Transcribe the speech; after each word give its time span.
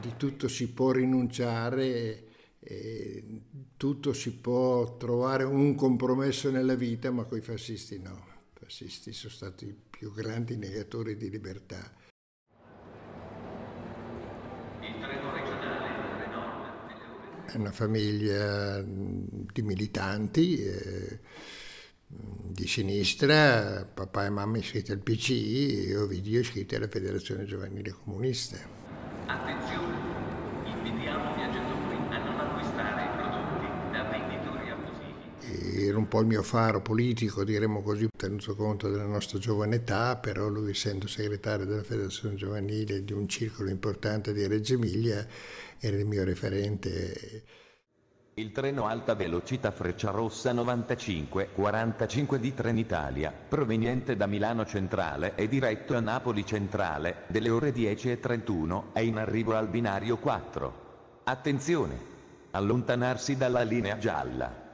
Di 0.00 0.14
tutto 0.16 0.48
si 0.48 0.72
può 0.72 0.92
rinunciare, 0.92 2.24
tutto 3.76 4.12
si 4.12 4.32
può 4.36 4.96
trovare 4.96 5.44
un 5.44 5.74
compromesso 5.74 6.50
nella 6.50 6.74
vita, 6.74 7.10
ma 7.10 7.24
con 7.24 7.38
i 7.38 7.42
fascisti 7.42 7.98
no. 7.98 8.26
I 8.54 8.58
fascisti 8.64 9.12
sono 9.12 9.32
stati 9.32 9.66
i 9.66 9.76
più 9.88 10.12
grandi 10.12 10.56
negatori 10.56 11.16
di 11.16 11.30
libertà. 11.30 11.92
È 17.46 17.56
una 17.56 17.72
famiglia 17.72 18.82
di 18.82 19.62
militanti, 19.62 20.62
eh, 20.62 21.20
di 22.10 22.66
sinistra, 22.66 23.84
papà 23.84 24.24
e 24.24 24.30
mamma 24.30 24.58
iscritti 24.58 24.90
al 24.92 24.98
PC 24.98 25.30
e 25.30 25.96
Ovidio 25.96 26.40
iscritti 26.40 26.74
alla 26.74 26.88
Federazione 26.88 27.44
Giovanile 27.44 27.94
Comunista. 28.02 28.56
Attenzione, 29.26 29.94
invitiamo 30.64 31.34
viaggiatori 31.34 31.96
a 32.10 32.18
non 32.24 32.40
acquistare 32.40 33.10
prodotti 33.14 33.92
da 33.92 34.02
venditori 34.08 34.70
abusivi. 34.70 35.86
Era 35.86 35.98
un 35.98 36.08
po' 36.08 36.20
il 36.20 36.26
mio 36.26 36.42
faro 36.42 36.80
politico, 36.80 37.44
diremmo 37.44 37.82
così, 37.82 38.08
tenuto 38.16 38.56
conto 38.56 38.88
della 38.88 39.06
nostra 39.06 39.38
giovane 39.38 39.76
età, 39.76 40.16
però 40.16 40.48
lui 40.48 40.70
essendo 40.70 41.06
segretario 41.06 41.66
della 41.66 41.84
Federazione 41.84 42.36
Giovanile 42.36 43.04
di 43.04 43.12
un 43.12 43.28
circolo 43.28 43.68
importante 43.68 44.32
di 44.32 44.46
Reggio 44.46 44.74
Emilia 44.74 45.26
era 45.78 45.96
il 45.96 46.06
mio 46.06 46.24
referente. 46.24 47.44
Il 48.38 48.52
treno 48.52 48.86
alta 48.86 49.16
velocità 49.16 49.72
Frecciarossa 49.72 50.52
95 50.52 51.48
45 51.54 52.38
di 52.38 52.54
Trenitalia, 52.54 53.32
proveniente 53.32 54.14
da 54.14 54.28
Milano 54.28 54.64
Centrale 54.64 55.34
e 55.34 55.48
diretto 55.48 55.96
a 55.96 56.00
Napoli 56.00 56.46
Centrale, 56.46 57.24
delle 57.26 57.50
ore 57.50 57.72
10.31, 57.72 58.92
è 58.92 59.00
in 59.00 59.16
arrivo 59.16 59.56
al 59.56 59.66
binario 59.66 60.18
4. 60.18 60.72
Attenzione! 61.24 61.98
Allontanarsi 62.52 63.36
dalla 63.36 63.62
linea 63.62 63.98
gialla. 63.98 64.67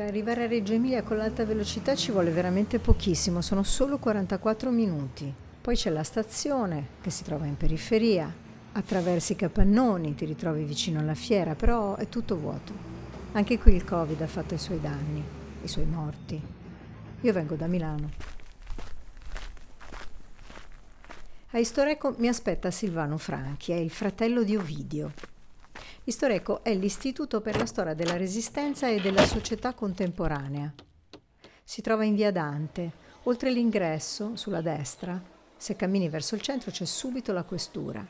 Per 0.00 0.08
arrivare 0.08 0.44
a 0.44 0.46
Reggio 0.46 0.72
Emilia 0.72 1.02
con 1.02 1.18
l'alta 1.18 1.44
velocità 1.44 1.94
ci 1.94 2.10
vuole 2.10 2.30
veramente 2.30 2.78
pochissimo, 2.78 3.42
sono 3.42 3.62
solo 3.62 3.98
44 3.98 4.70
minuti. 4.70 5.30
Poi 5.60 5.76
c'è 5.76 5.90
la 5.90 6.04
stazione 6.04 6.86
che 7.02 7.10
si 7.10 7.22
trova 7.22 7.44
in 7.44 7.58
periferia, 7.58 8.34
attraversi 8.72 9.32
i 9.32 9.36
capannoni, 9.36 10.14
ti 10.14 10.24
ritrovi 10.24 10.64
vicino 10.64 11.00
alla 11.00 11.12
fiera, 11.12 11.54
però 11.54 11.96
è 11.96 12.08
tutto 12.08 12.38
vuoto. 12.38 12.72
Anche 13.32 13.58
qui 13.58 13.74
il 13.74 13.84
Covid 13.84 14.22
ha 14.22 14.26
fatto 14.26 14.54
i 14.54 14.58
suoi 14.58 14.80
danni, 14.80 15.22
i 15.62 15.68
suoi 15.68 15.84
morti. 15.84 16.40
Io 17.20 17.32
vengo 17.34 17.56
da 17.56 17.66
Milano. 17.66 18.08
A 21.50 21.58
Istoreco 21.58 22.14
mi 22.16 22.28
aspetta 22.28 22.70
Silvano 22.70 23.18
Franchi, 23.18 23.72
è 23.72 23.76
il 23.76 23.90
fratello 23.90 24.44
di 24.44 24.56
Ovidio. 24.56 25.12
Istoreco 26.04 26.64
è 26.64 26.74
l'Istituto 26.74 27.42
per 27.42 27.58
la 27.58 27.66
storia 27.66 27.92
della 27.92 28.16
Resistenza 28.16 28.88
e 28.88 29.00
della 29.00 29.26
società 29.26 29.74
contemporanea. 29.74 30.72
Si 31.62 31.82
trova 31.82 32.04
in 32.04 32.14
via 32.14 32.32
Dante. 32.32 33.08
Oltre 33.24 33.50
l'ingresso, 33.52 34.34
sulla 34.34 34.62
destra, 34.62 35.22
se 35.56 35.76
cammini 35.76 36.08
verso 36.08 36.34
il 36.34 36.40
centro 36.40 36.70
c'è 36.70 36.86
subito 36.86 37.32
la 37.32 37.44
questura. 37.44 38.04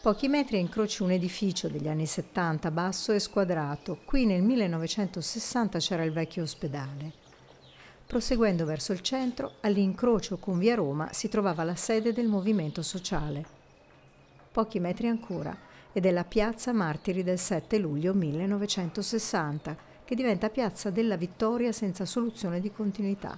Pochi 0.00 0.28
metri 0.28 0.60
incroci 0.60 1.02
un 1.02 1.10
edificio 1.10 1.66
degli 1.66 1.88
anni 1.88 2.06
70, 2.06 2.70
basso 2.70 3.10
e 3.10 3.18
squadrato. 3.18 3.98
Qui 4.04 4.24
nel 4.24 4.42
1960 4.42 5.80
c'era 5.80 6.04
il 6.04 6.12
vecchio 6.12 6.44
ospedale. 6.44 7.12
Proseguendo 8.06 8.64
verso 8.64 8.92
il 8.92 9.00
centro, 9.00 9.54
all'incrocio 9.62 10.36
con 10.36 10.56
via 10.58 10.76
Roma 10.76 11.12
si 11.12 11.28
trovava 11.28 11.64
la 11.64 11.74
sede 11.74 12.12
del 12.12 12.28
movimento 12.28 12.82
sociale. 12.82 13.44
Pochi 14.52 14.78
metri 14.78 15.08
ancora 15.08 15.65
ed 15.96 16.04
è 16.04 16.10
la 16.10 16.24
Piazza 16.24 16.74
Martiri 16.74 17.22
del 17.22 17.38
7 17.38 17.78
luglio 17.78 18.12
1960, 18.12 19.74
che 20.04 20.14
diventa 20.14 20.50
Piazza 20.50 20.90
della 20.90 21.16
Vittoria 21.16 21.72
senza 21.72 22.04
soluzione 22.04 22.60
di 22.60 22.70
continuità. 22.70 23.34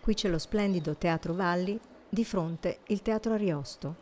Qui 0.00 0.14
c'è 0.14 0.28
lo 0.28 0.40
splendido 0.40 0.96
Teatro 0.96 1.34
Valli, 1.34 1.78
di 2.08 2.24
fronte 2.24 2.80
il 2.88 3.00
Teatro 3.02 3.34
Ariosto. 3.34 3.94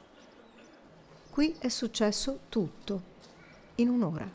Qui 1.28 1.54
è 1.58 1.68
successo 1.68 2.38
tutto, 2.48 3.02
in 3.74 3.90
un'ora, 3.90 4.26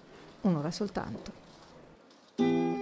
un'ora 0.41 0.69
soltanto. 0.69 2.72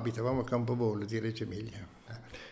Abitavamo 0.00 0.40
a 0.40 0.44
Campovolo 0.44 1.04
di 1.04 1.18
Reggio 1.18 1.44
Emilia. 1.44 1.86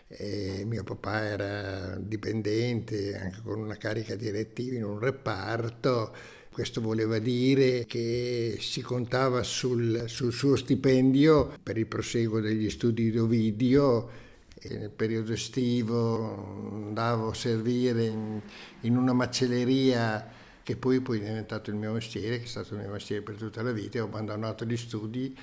E 0.06 0.64
mio 0.66 0.84
papà 0.84 1.25
era 1.25 1.97
dipendente, 1.97 3.16
anche 3.16 3.41
con 3.42 3.59
una 3.59 3.76
carica 3.76 4.14
direttiva 4.14 4.76
in 4.76 4.84
un 4.84 4.98
reparto. 4.98 6.14
Questo 6.53 6.81
voleva 6.81 7.19
dire 7.19 7.84
che 7.87 8.58
si 8.60 8.81
contava 8.82 9.42
sul, 9.42 10.04
sul 10.06 10.32
suo 10.32 10.56
stipendio 10.56 11.58
per 11.62 11.78
il 11.78 11.87
proseguo 11.87 12.41
degli 12.41 12.69
studi 12.69 13.10
di 13.10 13.19
Ovidio. 13.19 14.26
E 14.60 14.76
nel 14.76 14.91
periodo 14.91 15.32
estivo 15.32 16.72
andavo 16.72 17.28
a 17.28 17.34
servire 17.34 18.04
in, 18.04 18.41
in 18.81 18.97
una 18.97 19.12
macelleria 19.12 20.37
che 20.62 20.76
poi, 20.76 21.00
poi 21.00 21.20
è 21.20 21.25
diventato 21.25 21.70
il 21.70 21.76
mio 21.76 21.92
mestiere, 21.92 22.38
che 22.38 22.44
è 22.44 22.48
stato 22.48 22.75
il 22.75 22.81
mio 22.81 22.91
mestiere 22.91 23.22
per 23.22 23.37
tutta 23.37 23.62
la 23.62 23.72
vita. 23.72 24.03
Ho 24.03 24.06
abbandonato 24.06 24.64
gli 24.64 24.76
studi 24.76 25.37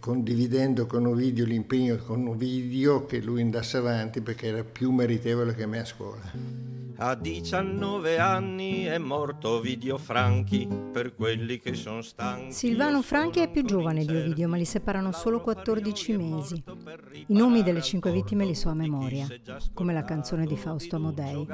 condividendo 0.00 0.86
con 0.86 1.06
Ovidio 1.06 1.44
l'impegno 1.44 1.96
con 1.96 2.26
Ovidio 2.26 3.06
che 3.06 3.20
lui 3.20 3.42
andasse 3.42 3.76
avanti 3.76 4.20
perché 4.20 4.48
era 4.48 4.64
più 4.64 4.90
meritevole 4.90 5.54
che 5.54 5.66
me 5.66 5.80
a 5.80 5.84
scuola. 5.84 6.66
A 7.00 7.14
19 7.14 8.18
anni 8.18 8.82
è 8.82 8.98
morto 8.98 9.50
Ovidio 9.50 9.98
Franchi, 9.98 10.68
per 10.92 11.14
quelli 11.14 11.60
che 11.60 11.74
sono 11.74 12.02
stanchi. 12.02 12.52
Silvano 12.52 13.02
Franchi 13.02 13.38
è 13.38 13.48
più 13.48 13.64
giovane 13.64 14.04
di 14.04 14.16
Ovidio, 14.16 14.48
ma 14.48 14.56
li 14.56 14.64
separano 14.64 15.12
solo 15.12 15.40
14 15.40 16.16
mesi. 16.16 16.60
I 17.28 17.34
nomi 17.34 17.62
delle 17.62 17.82
cinque 17.82 18.10
vittime 18.10 18.44
li 18.44 18.56
so 18.56 18.70
a 18.70 18.74
memoria, 18.74 19.28
come 19.74 19.92
la 19.92 20.02
canzone 20.02 20.44
di 20.44 20.56
Fausto 20.56 20.96
Amodei. 20.96 21.46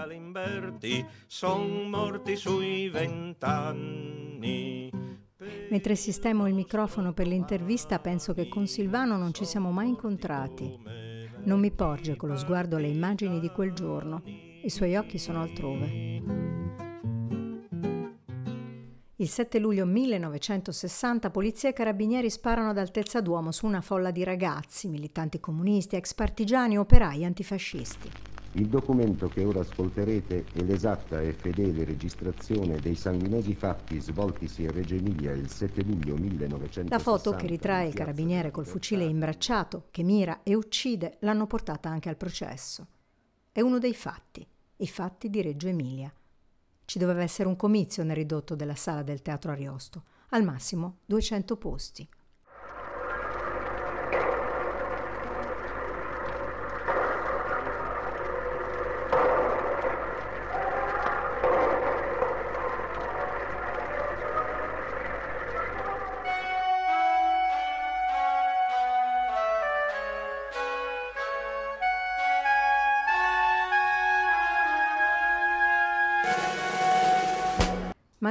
Sono 1.26 1.82
morti 1.90 2.36
sui 2.36 2.88
vent'anni. 2.88 4.93
Mentre 5.70 5.94
sistemo 5.94 6.46
il 6.46 6.54
microfono 6.54 7.12
per 7.12 7.26
l'intervista 7.26 7.98
penso 7.98 8.32
che 8.34 8.48
con 8.48 8.66
Silvano 8.66 9.16
non 9.16 9.32
ci 9.32 9.44
siamo 9.44 9.70
mai 9.70 9.88
incontrati. 9.88 10.78
Non 11.44 11.60
mi 11.60 11.70
porge 11.70 12.16
con 12.16 12.30
lo 12.30 12.36
sguardo 12.36 12.78
le 12.78 12.88
immagini 12.88 13.40
di 13.40 13.50
quel 13.50 13.72
giorno. 13.72 14.22
I 14.24 14.70
suoi 14.70 14.96
occhi 14.96 15.18
sono 15.18 15.42
altrove. 15.42 16.52
Il 19.16 19.28
7 19.28 19.58
luglio 19.58 19.86
1960 19.86 21.30
polizia 21.30 21.68
e 21.68 21.72
carabinieri 21.72 22.28
sparano 22.30 22.70
ad 22.70 22.78
altezza 22.78 23.20
d'uomo 23.20 23.52
su 23.52 23.64
una 23.64 23.80
folla 23.80 24.10
di 24.10 24.24
ragazzi, 24.24 24.88
militanti 24.88 25.38
comunisti, 25.38 25.96
ex 25.96 26.14
partigiani, 26.14 26.76
operai 26.76 27.24
antifascisti. 27.24 28.33
Il 28.56 28.68
documento 28.68 29.26
che 29.26 29.44
ora 29.44 29.60
ascolterete 29.60 30.44
è 30.52 30.62
l'esatta 30.62 31.20
e 31.20 31.32
fedele 31.32 31.82
registrazione 31.84 32.78
dei 32.78 32.94
sanguinosi 32.94 33.52
fatti 33.52 34.00
svoltisi 34.00 34.64
a 34.64 34.70
Reggio 34.70 34.94
Emilia 34.94 35.32
il 35.32 35.50
7 35.50 35.82
luglio 35.82 36.14
1960. 36.14 36.96
La 36.96 37.02
foto 37.02 37.32
che 37.32 37.48
ritrae 37.48 37.88
il 37.88 37.94
carabiniere 37.94 38.52
col 38.52 38.64
fucile 38.64 39.02
imbracciato, 39.02 39.88
che 39.90 40.04
mira 40.04 40.44
e 40.44 40.54
uccide, 40.54 41.16
l'hanno 41.20 41.48
portata 41.48 41.88
anche 41.88 42.08
al 42.08 42.16
processo. 42.16 42.86
È 43.50 43.60
uno 43.60 43.80
dei 43.80 43.94
fatti, 43.94 44.46
i 44.76 44.86
fatti 44.86 45.30
di 45.30 45.42
Reggio 45.42 45.66
Emilia. 45.66 46.12
Ci 46.84 46.98
doveva 47.00 47.22
essere 47.22 47.48
un 47.48 47.56
comizio 47.56 48.04
nel 48.04 48.14
ridotto 48.14 48.54
della 48.54 48.76
sala 48.76 49.02
del 49.02 49.20
Teatro 49.20 49.50
Ariosto, 49.50 50.04
al 50.28 50.44
massimo 50.44 50.98
200 51.06 51.56
posti. 51.56 52.08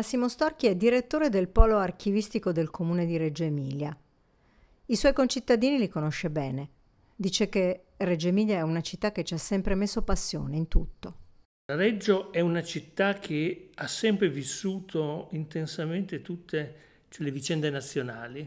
Massimo 0.03 0.27
Storchi 0.27 0.67
è 0.67 0.75
direttore 0.75 1.29
del 1.29 1.47
polo 1.47 1.77
archivistico 1.77 2.51
del 2.51 2.69
comune 2.69 3.05
di 3.05 3.15
Reggio 3.15 3.45
Emilia. 3.45 3.97
I 4.87 4.95
suoi 4.97 5.13
concittadini 5.13 5.77
li 5.77 5.87
conosce 5.87 6.29
bene. 6.29 6.69
Dice 7.15 7.47
che 7.47 7.85
Reggio 7.95 8.27
Emilia 8.27 8.57
è 8.57 8.61
una 8.63 8.81
città 8.81 9.13
che 9.13 9.23
ci 9.23 9.33
ha 9.33 9.37
sempre 9.37 9.75
messo 9.75 10.01
passione 10.01 10.57
in 10.57 10.67
tutto. 10.67 11.19
Reggio 11.67 12.33
è 12.33 12.41
una 12.41 12.61
città 12.61 13.13
che 13.13 13.69
ha 13.75 13.87
sempre 13.87 14.29
vissuto 14.29 15.29
intensamente 15.31 16.21
tutte 16.21 16.75
le 17.07 17.31
vicende 17.31 17.69
nazionali. 17.69 18.45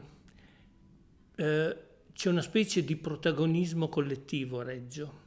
Eh, 1.36 1.76
c'è 2.12 2.28
una 2.28 2.42
specie 2.42 2.84
di 2.84 2.96
protagonismo 2.96 3.88
collettivo 3.88 4.60
a 4.60 4.64
Reggio, 4.64 5.20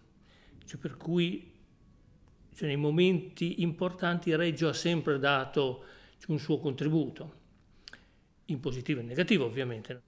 cioè 0.63 0.79
per 0.79 0.95
cui 0.95 1.51
cioè, 2.53 2.67
nei 2.67 2.77
momenti 2.77 3.63
importanti 3.63 4.35
Reggio 4.35 4.67
ha 4.67 4.73
sempre 4.73 5.17
dato 5.17 5.97
un 6.27 6.39
suo 6.39 6.59
contributo, 6.59 7.33
in 8.45 8.59
positivo 8.59 8.99
e 8.99 9.01
in 9.03 9.07
negativo 9.07 9.45
ovviamente. 9.45 10.01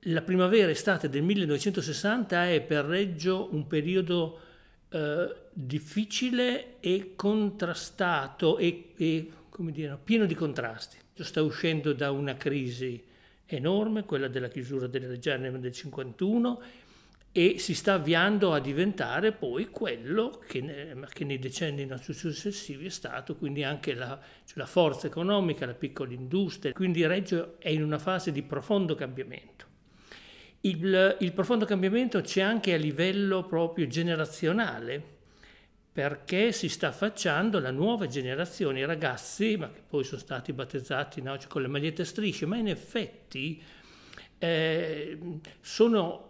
La 0.00 0.22
primavera-estate 0.22 1.08
del 1.08 1.22
1960 1.22 2.50
è 2.50 2.60
per 2.60 2.84
Reggio 2.84 3.48
un 3.52 3.66
periodo 3.66 4.40
eh, 4.88 5.34
difficile 5.52 6.78
e 6.80 7.14
contrastato 7.16 8.58
e, 8.58 8.92
e 8.96 9.32
dire, 9.56 9.98
pieno 10.02 10.26
di 10.26 10.34
contrasti. 10.34 10.96
Sta 11.14 11.42
uscendo 11.42 11.92
da 11.92 12.10
una 12.10 12.36
crisi 12.36 13.02
enorme, 13.46 14.04
quella 14.04 14.28
della 14.28 14.48
chiusura 14.48 14.86
delle 14.86 15.06
Reggiane 15.06 15.58
del 15.58 15.72
51, 15.72 16.62
e 17.38 17.58
si 17.58 17.74
sta 17.74 17.92
avviando 17.92 18.54
a 18.54 18.60
diventare 18.60 19.30
poi 19.30 19.68
quello 19.68 20.42
che, 20.48 20.96
che 21.12 21.24
nei 21.26 21.38
decenni 21.38 21.86
successivi 22.00 22.86
è 22.86 22.88
stato, 22.88 23.36
quindi 23.36 23.62
anche 23.62 23.92
la, 23.92 24.18
cioè 24.46 24.56
la, 24.56 24.64
forza 24.64 25.06
economica, 25.06 25.66
la 25.66 25.74
piccola 25.74 26.14
industria, 26.14 26.72
quindi 26.72 27.06
Reggio 27.06 27.56
è 27.58 27.68
in 27.68 27.82
una 27.82 27.98
fase 27.98 28.32
di 28.32 28.40
profondo 28.40 28.94
cambiamento. 28.94 29.66
Il, 30.62 31.18
il 31.20 31.32
profondo 31.34 31.66
cambiamento 31.66 32.22
c'è 32.22 32.40
anche 32.40 32.72
a 32.72 32.78
livello 32.78 33.44
proprio 33.44 33.86
generazionale, 33.86 35.02
perché 35.92 36.52
si 36.52 36.70
sta 36.70 36.88
affacciando 36.88 37.58
la 37.58 37.70
nuova 37.70 38.06
generazione, 38.06 38.80
i 38.80 38.86
ragazzi, 38.86 39.58
ma 39.58 39.70
che 39.70 39.82
poi 39.86 40.04
sono 40.04 40.22
stati 40.22 40.54
battezzati 40.54 41.20
no, 41.20 41.36
cioè 41.36 41.50
con 41.50 41.60
le 41.60 41.68
magliette 41.68 42.06
strisce, 42.06 42.46
ma 42.46 42.56
in 42.56 42.68
effetti 42.68 43.62
eh, 44.38 45.18
sono 45.60 46.25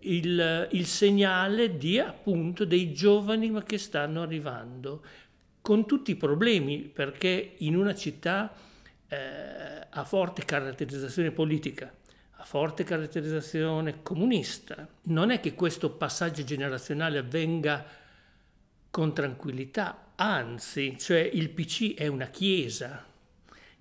il, 0.00 0.68
il 0.72 0.86
segnale 0.86 1.76
di 1.76 1.98
appunto 1.98 2.64
dei 2.64 2.92
giovani 2.92 3.52
che 3.64 3.78
stanno 3.78 4.22
arrivando, 4.22 5.02
con 5.60 5.86
tutti 5.86 6.12
i 6.12 6.16
problemi, 6.16 6.80
perché 6.80 7.54
in 7.58 7.76
una 7.76 7.94
città 7.94 8.52
eh, 9.08 9.86
a 9.90 10.04
forte 10.04 10.44
caratterizzazione 10.44 11.30
politica, 11.32 11.92
a 12.32 12.44
forte 12.44 12.84
caratterizzazione 12.84 14.02
comunista, 14.02 14.88
non 15.04 15.30
è 15.30 15.40
che 15.40 15.54
questo 15.54 15.90
passaggio 15.90 16.44
generazionale 16.44 17.18
avvenga 17.18 17.84
con 18.90 19.12
tranquillità, 19.14 20.12
anzi, 20.16 20.96
cioè 20.98 21.20
il 21.20 21.50
PC 21.50 21.94
è 21.94 22.06
una 22.06 22.26
chiesa, 22.26 23.04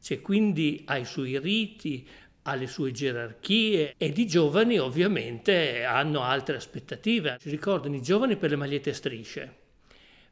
cioè 0.01 0.21
quindi 0.21 0.83
ha 0.85 0.97
i 0.97 1.05
suoi 1.05 1.39
riti, 1.39 2.07
ha 2.49 2.55
le 2.55 2.67
sue 2.67 2.91
gerarchie 2.91 3.93
ed 3.97 4.17
i 4.17 4.25
giovani 4.25 4.79
ovviamente 4.79 5.83
hanno 5.83 6.21
altre 6.21 6.55
aspettative. 6.55 7.37
Si 7.39 7.49
ricordano 7.49 7.95
i 7.95 8.01
giovani 8.01 8.37
per 8.37 8.49
le 8.49 8.55
magliette 8.55 8.89
a 8.89 8.93
strisce, 8.93 9.55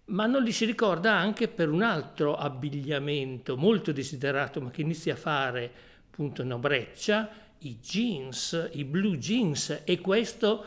ma 0.06 0.26
non 0.26 0.42
li 0.44 0.52
si 0.52 0.66
ricorda 0.66 1.14
anche 1.14 1.48
per 1.48 1.70
un 1.70 1.84
altro 1.84 2.36
abbigliamento 2.36 3.56
molto 3.56 3.92
desiderato 3.92 4.62
ma 4.62 4.72
che 4.72 4.82
inizia 4.82 5.14
a 5.14 5.18
fare 5.18 5.72
appunto 6.10 6.42
una 6.42 6.58
breccia, 6.58 7.30
i 7.60 7.78
jeans, 7.80 8.70
i 8.74 8.84
blue 8.84 9.18
jeans 9.18 9.82
e 9.84 10.00
questo 10.00 10.66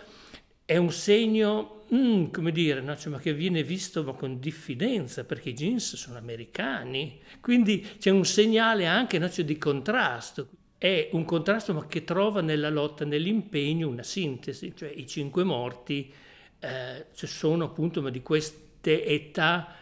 è 0.64 0.76
un 0.76 0.92
segno, 0.92 1.86
mm, 1.92 2.26
come 2.26 2.52
dire, 2.52 2.80
no? 2.80 2.96
cioè, 2.96 3.18
che 3.18 3.34
viene 3.34 3.64
visto 3.64 4.04
ma 4.04 4.12
con 4.12 4.38
diffidenza 4.38 5.24
perché 5.24 5.48
i 5.48 5.54
jeans 5.54 5.96
sono 5.96 6.16
americani, 6.18 7.18
quindi 7.40 7.84
c'è 7.98 8.10
un 8.10 8.24
segnale 8.24 8.86
anche 8.86 9.18
no? 9.18 9.28
cioè, 9.28 9.44
di 9.44 9.58
contrasto 9.58 10.48
è 10.80 11.10
un 11.12 11.26
contrasto 11.26 11.74
ma 11.74 11.86
che 11.86 12.04
trova 12.04 12.40
nella 12.40 12.70
lotta, 12.70 13.04
nell'impegno 13.04 13.86
una 13.86 14.02
sintesi, 14.02 14.74
cioè 14.74 14.88
i 14.88 15.06
cinque 15.06 15.44
morti 15.44 16.10
eh, 16.58 17.04
sono 17.12 17.64
appunto 17.64 18.00
di 18.08 18.22
queste 18.22 19.04
età, 19.04 19.74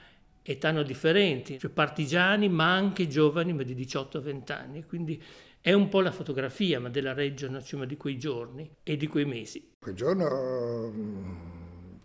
età 0.43 0.73
no 0.73 0.83
differenti, 0.83 1.57
cioè 1.57 1.71
partigiani 1.71 2.49
ma 2.49 2.75
anche 2.75 3.07
giovani 3.07 3.53
ma 3.53 3.63
di 3.63 3.77
18-20 3.77 4.53
anni, 4.53 4.85
quindi 4.87 5.23
è 5.61 5.73
un 5.73 5.89
po' 5.89 6.01
la 6.01 6.11
fotografia 6.11 6.81
ma 6.81 6.89
della 6.89 7.13
Reggio 7.13 7.63
cioè, 7.63 7.87
di 7.87 7.97
quei 7.97 8.19
giorni 8.19 8.69
e 8.83 8.97
di 8.97 9.07
quei 9.07 9.25
mesi. 9.25 9.75
Quel 9.79 9.95
giorno 9.95 10.91
mm, 10.91 11.35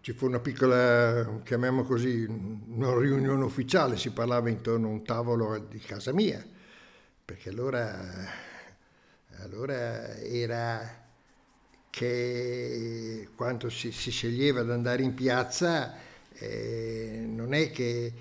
ci 0.01 0.12
fu 0.12 0.28
una 0.28 0.40
piccola, 0.40 1.42
chiamiamo 1.44 1.81
così, 1.81 2.28
una 2.68 2.95
riunione 2.95 3.44
ufficiale, 3.44 3.98
si 3.98 4.12
parlava 4.12 4.50
intorno 4.50 4.86
a 4.86 4.92
un 4.92 5.04
tavolo 5.04 5.57
di 5.68 5.80
casa 5.80 6.13
mia, 6.13 6.45
perché 7.25 7.50
allora 7.50 8.51
allora 9.44 10.18
era 10.18 11.01
che 11.90 13.30
quando 13.36 13.69
si, 13.69 13.92
si 13.92 14.10
sceglieva 14.10 14.63
di 14.63 14.72
andare 14.72 15.04
in 15.04 15.13
piazza 15.13 15.94
eh, 16.34 17.24
non 17.28 17.54
è 17.54 17.69
che 17.72 18.13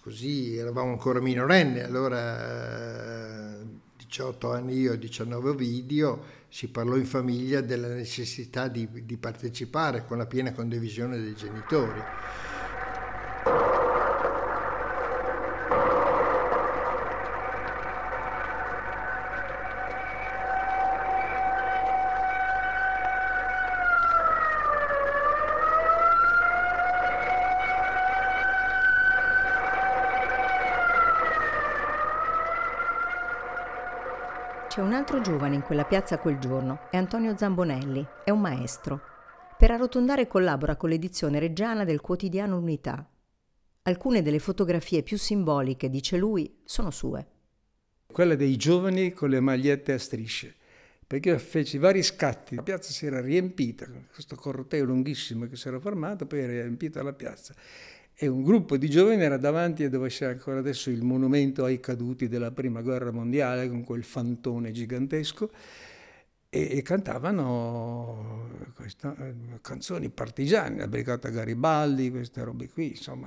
così 0.00 0.56
eravamo 0.56 0.90
ancora 0.90 1.20
minorenni, 1.20 1.80
allora 1.80 3.56
18 3.96 4.52
anni 4.52 4.78
io, 4.78 4.96
19 4.96 5.54
video, 5.54 6.24
si 6.48 6.68
parlò 6.68 6.96
in 6.96 7.06
famiglia 7.06 7.60
della 7.60 7.88
necessità 7.88 8.66
di, 8.66 8.88
di 9.04 9.16
partecipare 9.16 10.04
con 10.04 10.18
la 10.18 10.26
piena 10.26 10.52
condivisione 10.52 11.18
dei 11.20 11.34
genitori. 11.34 12.00
Altro 35.10 35.32
giovane 35.32 35.56
in 35.56 35.62
quella 35.62 35.84
piazza 35.84 36.20
quel 36.20 36.38
giorno, 36.38 36.88
è 36.88 36.96
Antonio 36.96 37.36
Zambonelli, 37.36 38.06
è 38.24 38.30
un 38.30 38.40
maestro. 38.40 39.00
Per 39.58 39.68
arrotondare 39.72 40.28
collabora 40.28 40.76
con 40.76 40.88
l'edizione 40.88 41.40
reggiana 41.40 41.82
del 41.82 42.00
quotidiano 42.00 42.56
Unità. 42.56 43.10
Alcune 43.82 44.22
delle 44.22 44.38
fotografie 44.38 45.02
più 45.02 45.18
simboliche, 45.18 45.90
dice 45.90 46.16
lui, 46.16 46.60
sono 46.62 46.92
sue. 46.92 47.26
Quella 48.06 48.36
dei 48.36 48.54
giovani 48.54 49.10
con 49.10 49.30
le 49.30 49.40
magliette 49.40 49.94
a 49.94 49.98
strisce, 49.98 50.54
perché 51.04 51.30
io 51.30 51.38
feci 51.40 51.76
vari 51.78 52.04
scatti, 52.04 52.54
la 52.54 52.62
piazza 52.62 52.92
si 52.92 53.04
era 53.04 53.20
riempita, 53.20 53.88
questo 54.14 54.36
corteo 54.36 54.84
lunghissimo 54.84 55.46
che 55.46 55.56
si 55.56 55.66
era 55.66 55.80
formato, 55.80 56.24
poi 56.24 56.38
era 56.38 56.52
riempita 56.52 57.02
la 57.02 57.14
piazza 57.14 57.52
e 58.22 58.26
un 58.26 58.42
gruppo 58.42 58.76
di 58.76 58.90
giovani 58.90 59.22
era 59.22 59.38
davanti 59.38 59.82
a 59.84 59.88
dove 59.88 60.10
c'è 60.10 60.26
ancora 60.26 60.58
adesso 60.58 60.90
il 60.90 61.02
monumento 61.02 61.64
ai 61.64 61.80
caduti 61.80 62.28
della 62.28 62.50
prima 62.50 62.82
guerra 62.82 63.10
mondiale 63.10 63.66
con 63.66 63.82
quel 63.82 64.04
fantone 64.04 64.72
gigantesco 64.72 65.50
e, 66.50 66.68
e 66.70 66.82
cantavano 66.82 68.50
questa, 68.74 69.16
eh, 69.16 69.34
canzoni 69.62 70.10
partigiane, 70.10 70.80
la 70.80 70.86
Brigata 70.86 71.30
Garibaldi, 71.30 72.10
queste 72.10 72.44
robe 72.44 72.68
qui, 72.68 72.88
insomma. 72.88 73.26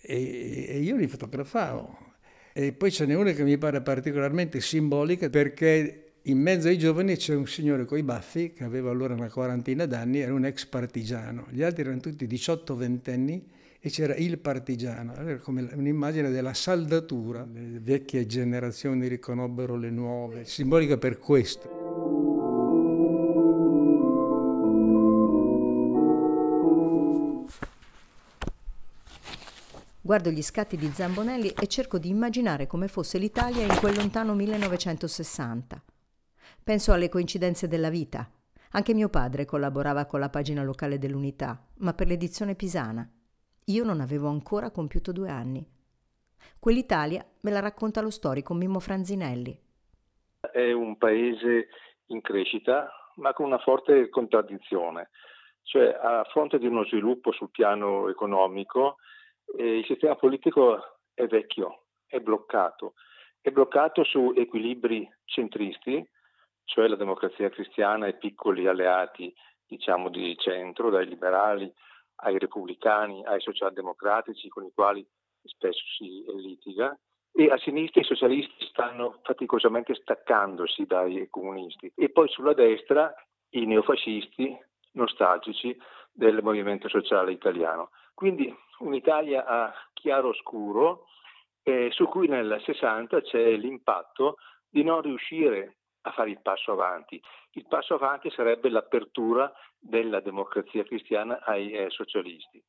E, 0.00 0.66
e 0.68 0.78
io 0.78 0.94
li 0.94 1.08
fotografavo. 1.08 2.14
E 2.52 2.72
poi 2.72 2.92
ce 2.92 3.04
n'è 3.04 3.14
una 3.14 3.32
che 3.32 3.42
mi 3.42 3.58
pare 3.58 3.82
particolarmente 3.82 4.60
simbolica 4.60 5.28
perché 5.28 6.12
in 6.22 6.38
mezzo 6.38 6.68
ai 6.68 6.78
giovani 6.78 7.16
c'è 7.16 7.34
un 7.34 7.48
signore 7.48 7.84
coi 7.84 8.04
baffi 8.04 8.52
che 8.52 8.62
aveva 8.62 8.90
allora 8.90 9.14
una 9.14 9.28
quarantina 9.28 9.86
d'anni, 9.86 10.20
era 10.20 10.32
un 10.32 10.44
ex 10.44 10.66
partigiano. 10.66 11.48
Gli 11.50 11.64
altri 11.64 11.82
erano 11.82 11.98
tutti 11.98 12.28
18-20 12.28 13.10
anni 13.10 13.54
e 13.86 13.88
c'era 13.88 14.16
il 14.16 14.40
partigiano, 14.40 15.14
era 15.14 15.38
come 15.38 15.62
un'immagine 15.72 16.30
della 16.30 16.54
saldatura, 16.54 17.46
le 17.48 17.78
vecchie 17.78 18.26
generazioni 18.26 19.06
riconobbero 19.06 19.76
le 19.76 19.90
nuove, 19.90 20.44
simbolica 20.44 20.96
per 20.96 21.20
questo. 21.20 21.68
Guardo 30.00 30.30
gli 30.30 30.42
scatti 30.42 30.76
di 30.76 30.90
Zambonelli 30.92 31.50
e 31.50 31.68
cerco 31.68 31.98
di 31.98 32.08
immaginare 32.08 32.66
come 32.66 32.88
fosse 32.88 33.18
l'Italia 33.18 33.62
in 33.62 33.78
quel 33.78 33.94
lontano 33.94 34.34
1960. 34.34 35.80
Penso 36.64 36.92
alle 36.92 37.08
coincidenze 37.08 37.68
della 37.68 37.90
vita. 37.90 38.28
Anche 38.70 38.94
mio 38.94 39.08
padre 39.08 39.44
collaborava 39.44 40.06
con 40.06 40.18
la 40.18 40.28
pagina 40.28 40.64
locale 40.64 40.98
dell'Unità, 40.98 41.64
ma 41.78 41.94
per 41.94 42.08
l'edizione 42.08 42.56
pisana. 42.56 43.08
Io 43.68 43.82
non 43.82 44.00
avevo 44.00 44.28
ancora 44.28 44.70
compiuto 44.70 45.10
due 45.10 45.28
anni. 45.28 45.66
Quell'Italia 46.60 47.26
me 47.40 47.50
la 47.50 47.58
racconta 47.58 48.00
lo 48.00 48.10
storico 48.10 48.54
Mimmo 48.54 48.78
Franzinelli. 48.78 49.58
È 50.52 50.70
un 50.70 50.96
paese 50.96 51.68
in 52.06 52.20
crescita, 52.20 52.88
ma 53.16 53.32
con 53.32 53.46
una 53.46 53.58
forte 53.58 54.08
contraddizione. 54.08 55.10
Cioè, 55.62 55.98
a 56.00 56.22
fronte 56.30 56.60
di 56.60 56.68
uno 56.68 56.84
sviluppo 56.84 57.32
sul 57.32 57.50
piano 57.50 58.08
economico, 58.08 58.98
eh, 59.58 59.78
il 59.78 59.84
sistema 59.84 60.14
politico 60.14 61.00
è 61.12 61.26
vecchio, 61.26 61.86
è 62.06 62.20
bloccato. 62.20 62.94
È 63.40 63.50
bloccato 63.50 64.04
su 64.04 64.32
equilibri 64.36 65.12
centristi, 65.24 66.08
cioè 66.62 66.86
la 66.86 66.94
democrazia 66.94 67.50
cristiana 67.50 68.06
e 68.06 68.14
piccoli 68.14 68.68
alleati, 68.68 69.34
diciamo, 69.66 70.08
di 70.08 70.36
centro, 70.38 70.88
dai 70.88 71.08
liberali 71.08 71.72
ai 72.16 72.38
repubblicani, 72.38 73.24
ai 73.24 73.40
socialdemocratici 73.40 74.48
con 74.48 74.64
i 74.64 74.72
quali 74.74 75.06
spesso 75.42 75.82
si 75.96 76.24
litiga, 76.36 76.96
e 77.32 77.50
a 77.50 77.58
sinistra 77.58 78.00
i 78.00 78.04
socialisti 78.04 78.64
stanno 78.66 79.20
faticosamente 79.22 79.94
staccandosi 79.94 80.86
dai 80.86 81.28
comunisti 81.28 81.92
e 81.94 82.08
poi 82.08 82.28
sulla 82.28 82.54
destra 82.54 83.14
i 83.50 83.66
neofascisti 83.66 84.58
nostalgici 84.92 85.78
del 86.10 86.42
movimento 86.42 86.88
sociale 86.88 87.32
italiano. 87.32 87.90
Quindi 88.14 88.52
un'Italia 88.78 89.44
a 89.44 89.72
chiaro 89.92 90.32
scuro 90.32 91.04
eh, 91.62 91.90
su 91.90 92.06
cui 92.08 92.26
nel 92.26 92.60
60 92.64 93.20
c'è 93.20 93.54
l'impatto 93.56 94.36
di 94.66 94.82
non 94.82 95.02
riuscire 95.02 95.75
a 96.06 96.12
fare 96.12 96.30
il 96.30 96.38
passo 96.40 96.72
avanti. 96.72 97.20
Il 97.52 97.66
passo 97.68 97.94
avanti 97.94 98.30
sarebbe 98.30 98.68
l'apertura 98.68 99.52
della 99.78 100.20
democrazia 100.20 100.84
cristiana 100.84 101.40
ai 101.44 101.72
eh, 101.72 101.86
socialisti. 101.90 102.62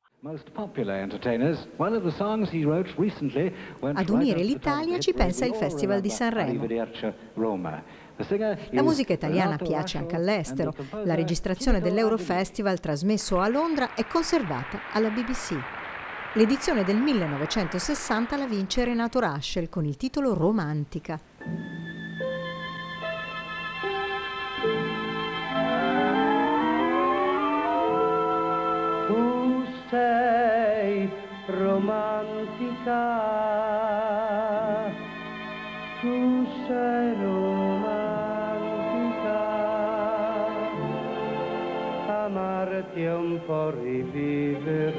Ad 3.80 4.08
unire 4.08 4.42
l'Italia 4.42 4.98
ci 4.98 5.14
pensa 5.14 5.46
il 5.46 5.54
Festival 5.54 6.00
di 6.00 6.10
Sanremo. 6.10 6.66
La 8.70 8.82
musica 8.82 9.12
italiana 9.12 9.56
piace 9.56 9.98
anche 9.98 10.16
all'estero. 10.16 10.74
La 11.04 11.14
registrazione 11.14 11.80
dell'Eurofestival 11.80 12.80
trasmesso 12.80 13.38
a 13.38 13.48
Londra 13.48 13.94
è 13.94 14.04
conservata 14.06 14.80
alla 14.92 15.10
BBC. 15.10 15.56
L'edizione 16.34 16.82
del 16.82 16.96
1960 16.96 18.36
la 18.36 18.46
vince 18.46 18.84
Renato 18.84 19.20
Raschel 19.20 19.68
con 19.68 19.84
il 19.84 19.96
titolo 19.96 20.34
Romantica. 20.34 21.87
Sei 29.90 31.10
romantica, 31.46 32.94
tu 36.00 36.46
sei 36.66 37.14
romantica, 37.14 38.18
amarti 42.24 43.02
è 43.02 43.14
un 43.14 43.40
po' 43.46 43.70
rivivere. 43.70 44.96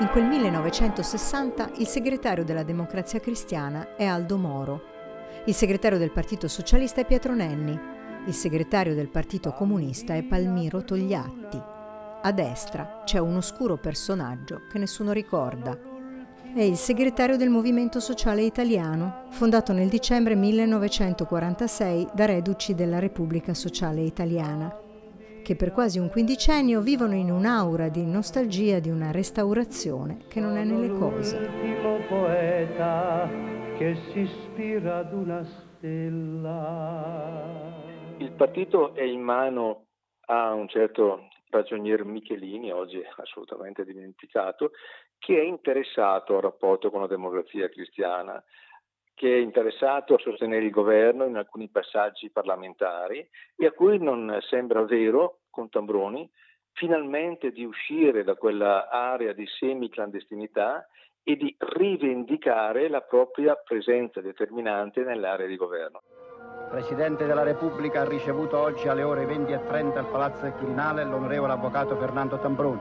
In 0.00 0.08
quel 0.12 0.24
1960 0.24 1.70
il 1.76 1.86
segretario 1.86 2.44
della 2.44 2.62
Democrazia 2.62 3.20
Cristiana 3.20 3.94
è 3.96 4.04
Aldo 4.04 4.36
Moro, 4.36 4.82
il 5.46 5.54
segretario 5.54 5.96
del 5.96 6.10
Partito 6.10 6.48
Socialista 6.48 7.00
è 7.00 7.06
Pietro 7.06 7.34
Nenni, 7.34 7.78
il 8.26 8.34
segretario 8.34 8.94
del 8.94 9.08
Partito 9.08 9.52
Comunista 9.52 10.14
è 10.14 10.22
Palmiro 10.22 10.84
Togliatti. 10.84 11.78
A 12.22 12.32
destra 12.32 13.00
c'è 13.06 13.18
un 13.18 13.36
oscuro 13.36 13.78
personaggio 13.78 14.60
che 14.70 14.78
nessuno 14.78 15.12
ricorda. 15.12 15.74
È 16.54 16.60
il 16.60 16.76
segretario 16.76 17.38
del 17.38 17.48
Movimento 17.48 17.98
Sociale 17.98 18.42
Italiano, 18.42 19.24
fondato 19.30 19.72
nel 19.72 19.88
dicembre 19.88 20.34
1946 20.34 22.08
da 22.12 22.26
reduci 22.26 22.74
della 22.74 22.98
Repubblica 22.98 23.54
Sociale 23.54 24.02
Italiana, 24.02 24.70
che 25.42 25.56
per 25.56 25.72
quasi 25.72 25.98
un 25.98 26.10
quindicennio 26.10 26.82
vivono 26.82 27.14
in 27.14 27.30
un'aura 27.30 27.88
di 27.88 28.04
nostalgia 28.04 28.80
di 28.80 28.90
una 28.90 29.10
restaurazione 29.12 30.18
che 30.28 30.40
non 30.40 30.58
è 30.58 30.64
nelle 30.64 30.90
cose. 30.90 31.38
L'ultimo 31.40 32.00
poeta 32.06 33.30
che 33.78 33.96
si 34.12 34.18
ispira 34.20 34.98
ad 34.98 35.14
una 35.14 35.42
stella. 35.78 36.98
Il 38.18 38.32
partito 38.32 38.94
è 38.94 39.04
in 39.04 39.22
mano 39.22 39.86
a 40.26 40.52
un 40.52 40.68
certo 40.68 41.30
ragionier 41.50 42.04
Michelini, 42.04 42.72
oggi 42.72 43.02
assolutamente 43.16 43.84
dimenticato, 43.84 44.72
che 45.18 45.38
è 45.38 45.42
interessato 45.42 46.36
al 46.36 46.42
rapporto 46.42 46.90
con 46.90 47.00
la 47.00 47.06
democrazia 47.06 47.68
cristiana, 47.68 48.42
che 49.14 49.34
è 49.34 49.38
interessato 49.38 50.14
a 50.14 50.18
sostenere 50.18 50.64
il 50.64 50.70
governo 50.70 51.26
in 51.26 51.36
alcuni 51.36 51.68
passaggi 51.68 52.30
parlamentari 52.30 53.28
e 53.54 53.66
a 53.66 53.72
cui 53.72 53.98
non 53.98 54.38
sembra 54.48 54.82
vero, 54.84 55.40
con 55.50 55.68
Tambroni, 55.68 56.30
finalmente 56.72 57.50
di 57.50 57.64
uscire 57.64 58.24
da 58.24 58.34
quella 58.36 58.88
area 58.88 59.32
di 59.32 59.46
semi-clandestinità 59.46 60.86
e 61.22 61.36
di 61.36 61.54
rivendicare 61.58 62.88
la 62.88 63.02
propria 63.02 63.56
presenza 63.56 64.22
determinante 64.22 65.02
nell'area 65.02 65.46
di 65.46 65.56
governo. 65.56 66.00
Presidente 66.70 67.26
della 67.26 67.42
Repubblica 67.42 68.02
ha 68.02 68.08
ricevuto 68.08 68.56
oggi 68.56 68.86
alle 68.86 69.02
ore 69.02 69.26
20.30 69.26 69.96
al 69.96 70.08
Palazzo 70.08 70.42
del 70.42 70.52
Quirinale 70.52 71.02
l'onorevole 71.02 71.52
avvocato 71.52 71.96
Fernando 71.96 72.38
Tambroni, 72.38 72.80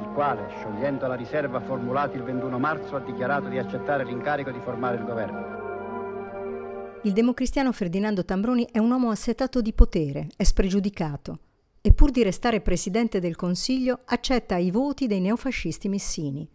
il 0.00 0.08
quale, 0.12 0.48
sciogliendo 0.58 1.06
la 1.06 1.14
riserva 1.14 1.60
formulata 1.60 2.16
il 2.16 2.24
21 2.24 2.58
marzo, 2.58 2.96
ha 2.96 3.00
dichiarato 3.00 3.46
di 3.46 3.56
accettare 3.56 4.04
l'incarico 4.04 4.50
di 4.50 4.58
formare 4.58 4.96
il 4.96 5.04
governo. 5.04 7.00
Il 7.04 7.12
democristiano 7.12 7.70
Ferdinando 7.70 8.24
Tambroni 8.24 8.66
è 8.72 8.78
un 8.78 8.90
uomo 8.90 9.10
assetato 9.10 9.60
di 9.60 9.72
potere, 9.72 10.26
è 10.36 10.42
spregiudicato 10.42 11.38
e 11.80 11.92
pur 11.92 12.10
di 12.10 12.24
restare 12.24 12.60
presidente 12.60 13.20
del 13.20 13.36
Consiglio 13.36 14.00
accetta 14.06 14.56
i 14.56 14.72
voti 14.72 15.06
dei 15.06 15.20
neofascisti 15.20 15.88
missini. 15.88 16.50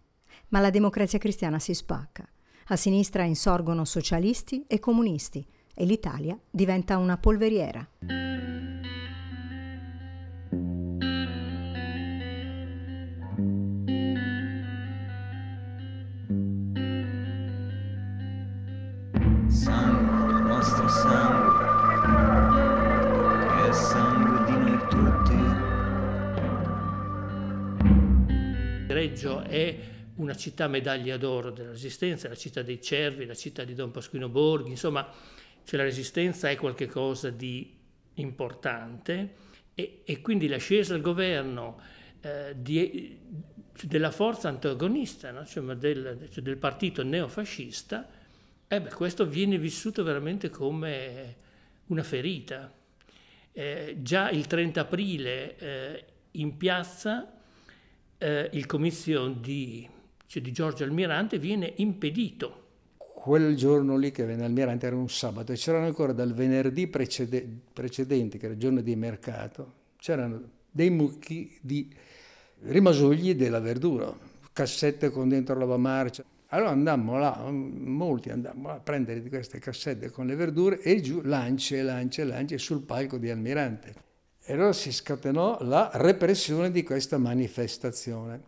Ma 0.48 0.60
la 0.60 0.68
democrazia 0.68 1.18
cristiana 1.18 1.58
si 1.58 1.72
spacca. 1.72 2.28
A 2.66 2.76
sinistra 2.76 3.22
insorgono 3.22 3.86
socialisti 3.86 4.66
e 4.66 4.78
comunisti 4.78 5.46
e 5.74 5.84
l'Italia 5.84 6.38
diventa 6.50 6.96
una 6.96 7.18
polveriera. 7.18 7.86
Sangue, 19.48 20.32
il 20.32 20.44
nostro 20.46 20.88
sangue, 20.88 21.64
che 23.48 23.68
è 23.68 23.72
sangue 23.72 24.44
di 24.44 24.56
noi 24.56 24.78
tutti. 24.88 25.36
Reggio 28.92 29.42
è 29.42 29.78
una 30.16 30.36
città 30.36 30.68
medaglia 30.68 31.16
d'oro 31.16 31.50
della 31.50 31.70
Resistenza, 31.70 32.28
la 32.28 32.36
città 32.36 32.62
dei 32.62 32.80
Cervi, 32.80 33.26
la 33.26 33.34
città 33.34 33.64
di 33.64 33.74
Don 33.74 33.90
Pasquino 33.90 34.28
Borghi, 34.28 34.70
insomma 34.70 35.08
cioè 35.64 35.78
la 35.78 35.84
resistenza 35.84 36.48
è 36.50 36.56
qualcosa 36.56 37.30
di 37.30 37.72
importante 38.14 39.34
e, 39.74 40.02
e, 40.04 40.20
quindi 40.20 40.46
l'ascesa 40.46 40.94
al 40.94 41.00
governo 41.00 41.80
eh, 42.20 42.54
di, 42.56 43.18
della 43.82 44.10
forza 44.10 44.48
antagonista, 44.48 45.30
no? 45.30 45.44
cioè 45.44 45.74
del, 45.74 46.28
cioè 46.30 46.42
del, 46.42 46.58
partito 46.58 47.02
neofascista, 47.02 48.08
eh 48.68 48.80
beh, 48.80 48.90
questo 48.90 49.26
viene 49.26 49.58
vissuto 49.58 50.04
veramente 50.04 50.48
come 50.48 51.36
una 51.86 52.02
ferita. 52.02 52.72
Eh, 53.52 53.96
già 54.00 54.30
il 54.30 54.46
30 54.46 54.80
aprile 54.80 55.56
eh, 55.56 56.04
in 56.32 56.56
piazza 56.56 57.40
eh, 58.18 58.50
il 58.52 58.66
comizio 58.66 59.28
di, 59.28 59.88
cioè 60.26 60.42
di 60.42 60.50
Giorgio 60.52 60.82
Almirante 60.84 61.38
viene 61.38 61.72
impedito 61.76 62.63
quel 63.24 63.56
giorno 63.56 63.96
lì 63.96 64.10
che 64.10 64.26
venne 64.26 64.44
Almirante 64.44 64.84
era 64.84 64.96
un 64.96 65.08
sabato 65.08 65.50
e 65.52 65.54
c'erano 65.54 65.86
ancora 65.86 66.12
dal 66.12 66.34
venerdì 66.34 66.88
precede, 66.88 67.48
precedente, 67.72 68.36
che 68.36 68.44
era 68.44 68.52
il 68.52 68.60
giorno 68.60 68.82
di 68.82 68.94
mercato, 68.96 69.72
c'erano 69.96 70.42
dei 70.70 70.90
mucchi 70.90 71.56
di 71.62 71.90
rimasugli 72.64 73.34
della 73.34 73.60
verdura, 73.60 74.14
cassette 74.52 75.08
con 75.08 75.30
dentro 75.30 75.56
la 75.56 75.76
marcia. 75.78 76.22
Allora 76.48 76.68
andammo 76.68 77.18
là, 77.18 77.48
molti 77.50 78.28
andammo 78.28 78.68
a 78.68 78.78
prendere 78.80 79.22
di 79.22 79.30
queste 79.30 79.58
cassette 79.58 80.10
con 80.10 80.26
le 80.26 80.34
verdure 80.34 80.82
e 80.82 81.00
giù 81.00 81.22
lance, 81.22 81.80
lance, 81.80 82.24
lance 82.24 82.58
sul 82.58 82.82
palco 82.82 83.16
di 83.16 83.30
Almirante. 83.30 83.94
E 84.44 84.52
allora 84.52 84.74
si 84.74 84.92
scatenò 84.92 85.62
la 85.62 85.90
repressione 85.94 86.70
di 86.70 86.82
questa 86.82 87.16
manifestazione. 87.16 88.42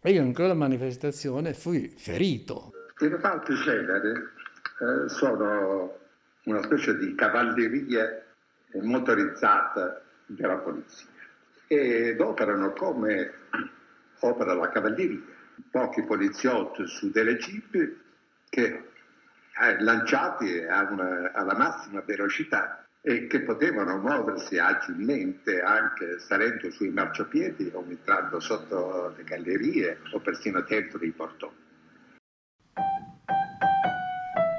E 0.00 0.12
io 0.12 0.22
in 0.22 0.32
quella 0.32 0.54
manifestazione 0.54 1.52
fui 1.52 1.92
ferito, 1.94 2.70
i 2.98 3.08
reparti 3.08 3.54
generi 3.54 4.10
eh, 4.10 5.08
sono 5.08 5.98
una 6.44 6.62
specie 6.62 6.96
di 6.96 7.14
cavalleria 7.14 8.24
motorizzata 8.80 10.00
della 10.24 10.56
polizia 10.56 11.08
ed 11.66 12.20
operano 12.20 12.72
come 12.72 13.32
opera 14.20 14.54
la 14.54 14.68
cavalleria, 14.70 15.20
pochi 15.70 16.04
poliziotti 16.04 16.86
su 16.86 17.10
delle 17.10 17.36
jeep 17.36 17.96
che 18.48 18.90
eh, 19.60 19.82
lanciati 19.82 20.58
una, 20.90 21.32
alla 21.32 21.54
massima 21.54 22.00
velocità 22.00 22.86
e 23.02 23.26
che 23.26 23.42
potevano 23.42 23.98
muoversi 23.98 24.58
agilmente 24.58 25.60
anche 25.60 26.18
salendo 26.18 26.70
sui 26.70 26.90
marciapiedi 26.90 27.70
o 27.74 27.84
entrando 27.86 28.40
sotto 28.40 29.12
le 29.16 29.22
gallerie 29.24 29.98
o 30.12 30.20
persino 30.20 30.62
dentro 30.62 31.04
i 31.04 31.10
portoni. 31.10 31.65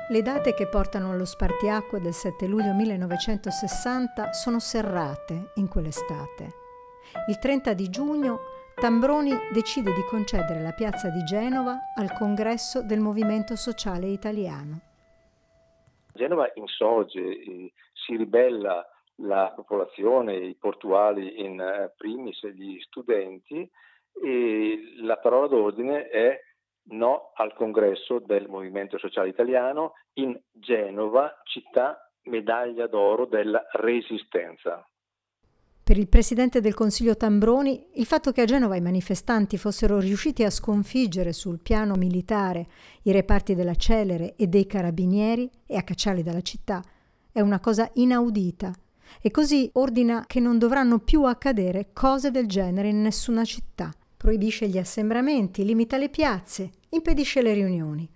Le 0.09 0.21
date 0.21 0.53
che 0.53 0.67
portano 0.67 1.11
allo 1.11 1.25
spartiacque 1.25 1.99
del 1.99 2.13
7 2.13 2.47
luglio 2.47 2.71
1960 2.71 4.31
sono 4.31 4.57
serrate 4.57 5.51
in 5.55 5.67
quell'estate. 5.67 6.53
Il 7.27 7.37
30 7.37 7.73
di 7.73 7.89
giugno 7.89 8.39
Tambroni 8.73 9.33
decide 9.51 9.91
di 9.91 10.05
concedere 10.09 10.61
la 10.61 10.71
piazza 10.71 11.09
di 11.09 11.25
Genova 11.25 11.91
al 11.93 12.13
congresso 12.13 12.83
del 12.83 13.01
Movimento 13.01 13.57
Sociale 13.57 14.07
Italiano. 14.07 14.79
Genova 16.13 16.49
insorge, 16.53 17.19
si 17.91 18.15
ribella 18.15 18.87
la 19.15 19.51
popolazione, 19.53 20.37
i 20.37 20.55
portuali 20.55 21.43
in 21.43 21.59
eh, 21.59 21.91
primis, 21.97 22.47
gli 22.47 22.79
studenti 22.79 23.69
e 24.23 24.79
la 25.01 25.17
parola 25.17 25.47
d'ordine 25.47 26.07
è 26.07 26.39
no 26.89 27.31
al 27.35 27.53
congresso 27.53 28.19
del 28.19 28.47
Movimento 28.47 28.97
Sociale 28.97 29.29
Italiano 29.29 29.93
in 30.13 30.39
Genova, 30.51 31.41
città 31.43 32.09
medaglia 32.23 32.87
d'oro 32.87 33.25
della 33.25 33.65
Resistenza. 33.71 34.85
Per 35.83 35.97
il 35.97 36.09
presidente 36.09 36.59
del 36.59 36.73
Consiglio 36.73 37.15
Tambroni, 37.15 37.91
il 37.93 38.05
fatto 38.05 38.33
che 38.33 38.41
a 38.41 38.45
Genova 38.45 38.75
i 38.75 38.81
manifestanti 38.81 39.57
fossero 39.57 39.99
riusciti 39.99 40.43
a 40.43 40.49
sconfiggere 40.49 41.31
sul 41.31 41.61
piano 41.61 41.95
militare 41.95 42.67
i 43.03 43.13
reparti 43.13 43.55
della 43.55 43.75
Celere 43.75 44.35
e 44.35 44.47
dei 44.47 44.67
carabinieri 44.67 45.49
e 45.65 45.77
a 45.77 45.83
cacciarli 45.83 46.23
dalla 46.23 46.41
città 46.41 46.81
è 47.37 47.41
una 47.41 47.59
cosa 47.59 47.87
inaudita 47.93 48.73
e 49.21 49.29
così 49.29 49.69
ordina 49.73 50.25
che 50.25 50.39
non 50.39 50.57
dovranno 50.57 50.97
più 50.97 51.23
accadere 51.23 51.93
cose 51.93 52.31
del 52.31 52.47
genere 52.47 52.89
in 52.89 53.01
nessuna 53.01 53.45
città. 53.45 53.91
Proibisce 54.17 54.67
gli 54.67 54.77
assembramenti, 54.77 55.63
limita 55.63 55.97
le 55.97 56.09
piazze, 56.09 56.71
impedisce 56.89 57.41
le 57.41 57.53
riunioni. 57.53 58.09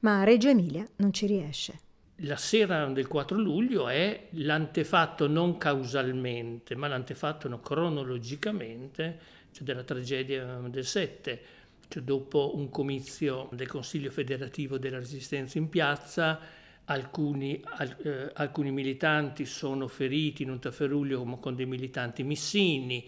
Ma 0.00 0.24
Reggio 0.24 0.48
Emilia 0.48 0.86
non 0.96 1.12
ci 1.12 1.26
riesce 1.26 1.80
la 2.24 2.36
sera 2.36 2.86
del 2.86 3.08
4 3.08 3.36
luglio 3.36 3.88
è 3.88 4.28
l'antefatto 4.30 5.26
non 5.26 5.56
causalmente, 5.58 6.76
ma 6.76 6.86
l'antefatto 6.86 7.48
no, 7.48 7.60
cronologicamente, 7.60 9.18
cioè 9.50 9.64
della 9.64 9.82
tragedia 9.82 10.60
del 10.68 10.84
7, 10.84 11.42
cioè 11.88 12.02
dopo 12.02 12.56
un 12.56 12.70
comizio 12.70 13.48
del 13.52 13.66
Consiglio 13.66 14.10
federativo 14.10 14.78
della 14.78 14.98
Resistenza 14.98 15.58
in 15.58 15.68
piazza, 15.68 16.38
alcuni, 16.84 17.60
al, 17.64 17.96
eh, 18.02 18.30
alcuni 18.34 18.70
militanti 18.70 19.44
sono 19.44 19.88
feriti 19.88 20.42
in 20.42 20.50
un 20.50 20.60
tafferuglio 20.60 21.24
con 21.24 21.56
dei 21.56 21.66
militanti 21.66 22.22
missini, 22.22 23.04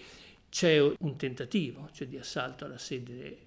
c'è 0.54 0.78
un 0.78 1.16
tentativo 1.16 1.88
cioè 1.90 2.06
di 2.06 2.16
assalto 2.16 2.64
alla 2.64 2.78
sede 2.78 3.38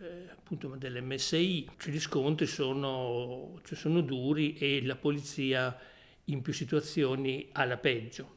eh, 0.00 0.30
appunto 0.30 0.74
dell'MSI, 0.74 1.68
cioè 1.76 1.92
gli 1.92 2.00
scontri 2.00 2.46
sono, 2.46 3.60
cioè 3.62 3.76
sono 3.76 4.00
duri 4.00 4.56
e 4.56 4.82
la 4.82 4.96
polizia 4.96 5.78
in 6.24 6.40
più 6.40 6.54
situazioni 6.54 7.50
ha 7.52 7.66
la 7.66 7.76
peggio. 7.76 8.36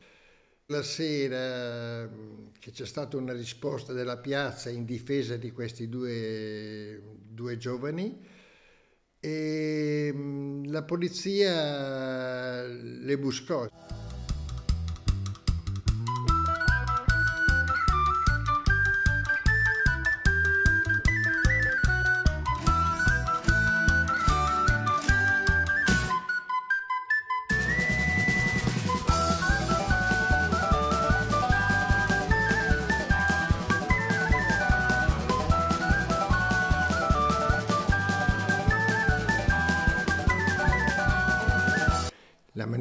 La 0.65 0.83
sera 0.83 2.09
che 2.59 2.71
c'è 2.71 2.85
stata 2.85 3.15
una 3.15 3.31
risposta 3.31 3.93
della 3.93 4.17
piazza 4.17 4.69
in 4.69 4.83
difesa 4.83 5.37
di 5.37 5.51
questi 5.51 5.87
due, 5.87 7.01
due 7.25 7.55
giovani 7.55 8.21
e 9.17 10.13
la 10.65 10.83
polizia 10.83 12.63
le 12.63 13.17
buscò. 13.17 13.65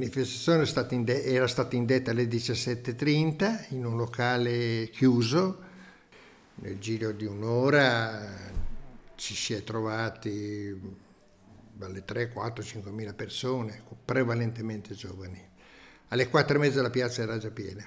Manifestazione 0.08 0.64
era 1.22 1.46
stata 1.46 1.76
indetta 1.76 2.10
alle 2.10 2.24
17.30 2.24 3.66
in 3.70 3.84
un 3.84 3.96
locale 3.96 4.88
chiuso. 4.90 5.66
Nel 6.56 6.78
giro 6.78 7.12
di 7.12 7.24
un'ora 7.24 8.26
ci 9.14 9.34
si 9.34 9.52
è 9.52 9.62
trovati 9.62 10.76
dalle 11.72 12.04
3, 12.04 12.30
4, 12.30 12.64
5 12.64 12.90
mila 12.90 13.12
persone, 13.12 13.82
prevalentemente 14.04 14.94
giovani. 14.94 15.40
Alle 16.08 16.28
4 16.28 16.56
e 16.56 16.58
mezza 16.58 16.82
la 16.82 16.90
piazza 16.90 17.22
era 17.22 17.38
già 17.38 17.50
piena, 17.50 17.84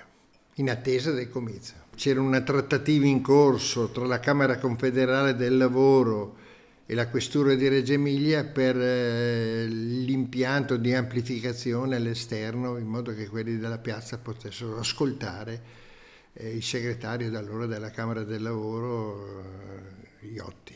in 0.55 0.69
attesa 0.69 1.12
del 1.12 1.29
comizio. 1.29 1.75
C'era 1.95 2.21
una 2.21 2.41
trattativa 2.41 3.05
in 3.05 3.21
corso 3.21 3.89
tra 3.89 4.05
la 4.05 4.19
Camera 4.19 4.57
Confederale 4.57 5.36
del 5.36 5.57
Lavoro 5.57 6.38
e 6.91 6.93
la 6.93 7.08
questura 7.08 7.56
di 7.56 7.69
Reggio 7.69 7.93
Emilia 7.93 8.43
per 8.43 8.75
eh, 8.75 9.65
l'impianto 9.65 10.75
di 10.75 10.93
amplificazione 10.93 11.95
all'esterno 11.95 12.75
in 12.75 12.86
modo 12.86 13.15
che 13.15 13.30
quelli 13.30 13.58
della 13.58 13.77
piazza 13.77 14.17
potessero 14.17 14.77
ascoltare 14.77 15.62
eh, 16.34 16.54
il 16.54 16.62
segretario 16.62 17.30
d'allora 17.30 17.65
della 17.65 17.91
Camera 17.91 18.25
del 18.25 18.41
Lavoro, 18.41 19.39
eh, 20.19 20.27
Iotti. 20.34 20.75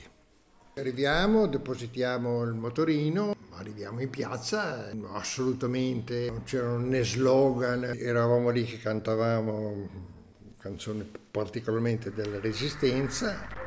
Arriviamo, 0.76 1.48
depositiamo 1.48 2.44
il 2.44 2.54
motorino, 2.54 3.36
arriviamo 3.50 4.00
in 4.00 4.10
piazza, 4.10 4.90
assolutamente 5.12 6.30
non 6.30 6.44
c'erano 6.44 6.78
né 6.78 7.04
slogan, 7.04 7.84
eravamo 7.94 8.52
lì 8.52 8.64
che 8.64 8.78
cantavamo 8.78 10.14
canzoni 10.60 11.12
particolarmente 11.30 12.14
della 12.14 12.40
resistenza 12.40 13.65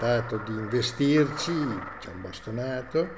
tentato 0.00 0.40
di 0.46 0.52
investirci, 0.52 1.52
ci 1.98 2.08
hanno 2.08 2.20
bastonato, 2.22 3.08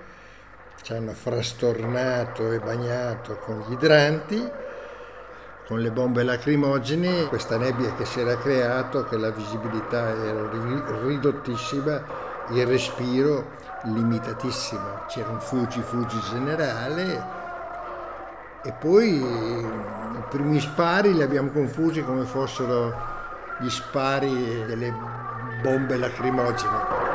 ci 0.83 0.93
hanno 0.93 1.13
frastornato 1.13 2.51
e 2.51 2.59
bagnato 2.59 3.37
con 3.37 3.65
gli 3.67 3.73
idranti, 3.73 4.51
con 5.69 5.79
le 5.79 5.93
bombe 5.93 6.25
lacrimogene, 6.25 7.29
questa 7.29 7.57
nebbia 7.57 7.95
che 7.95 8.05
si 8.05 8.19
era 8.19 8.37
creata, 8.37 9.05
che 9.05 9.17
la 9.17 9.31
visibilità 9.31 10.09
era 10.09 10.51
ridottissima, 11.05 12.03
il 12.51 12.67
respiro 12.67 13.61
limitatissimo, 13.85 15.05
c'era 15.07 15.31
un 15.31 15.41
fuggi-fuggi 15.41 16.19
generale 16.31 17.41
e 18.65 18.73
poi 18.73 19.21
i 19.21 20.23
primi 20.29 20.61
spari 20.61 21.15
li 21.15 21.23
abbiamo 21.23 21.51
confusi 21.51 22.03
come 22.03 22.25
fossero 22.25 22.95
gli 23.59 23.71
spari 23.71 24.65
delle 24.67 24.93
bombe 25.63 25.97
lacrimogene. 25.97 27.11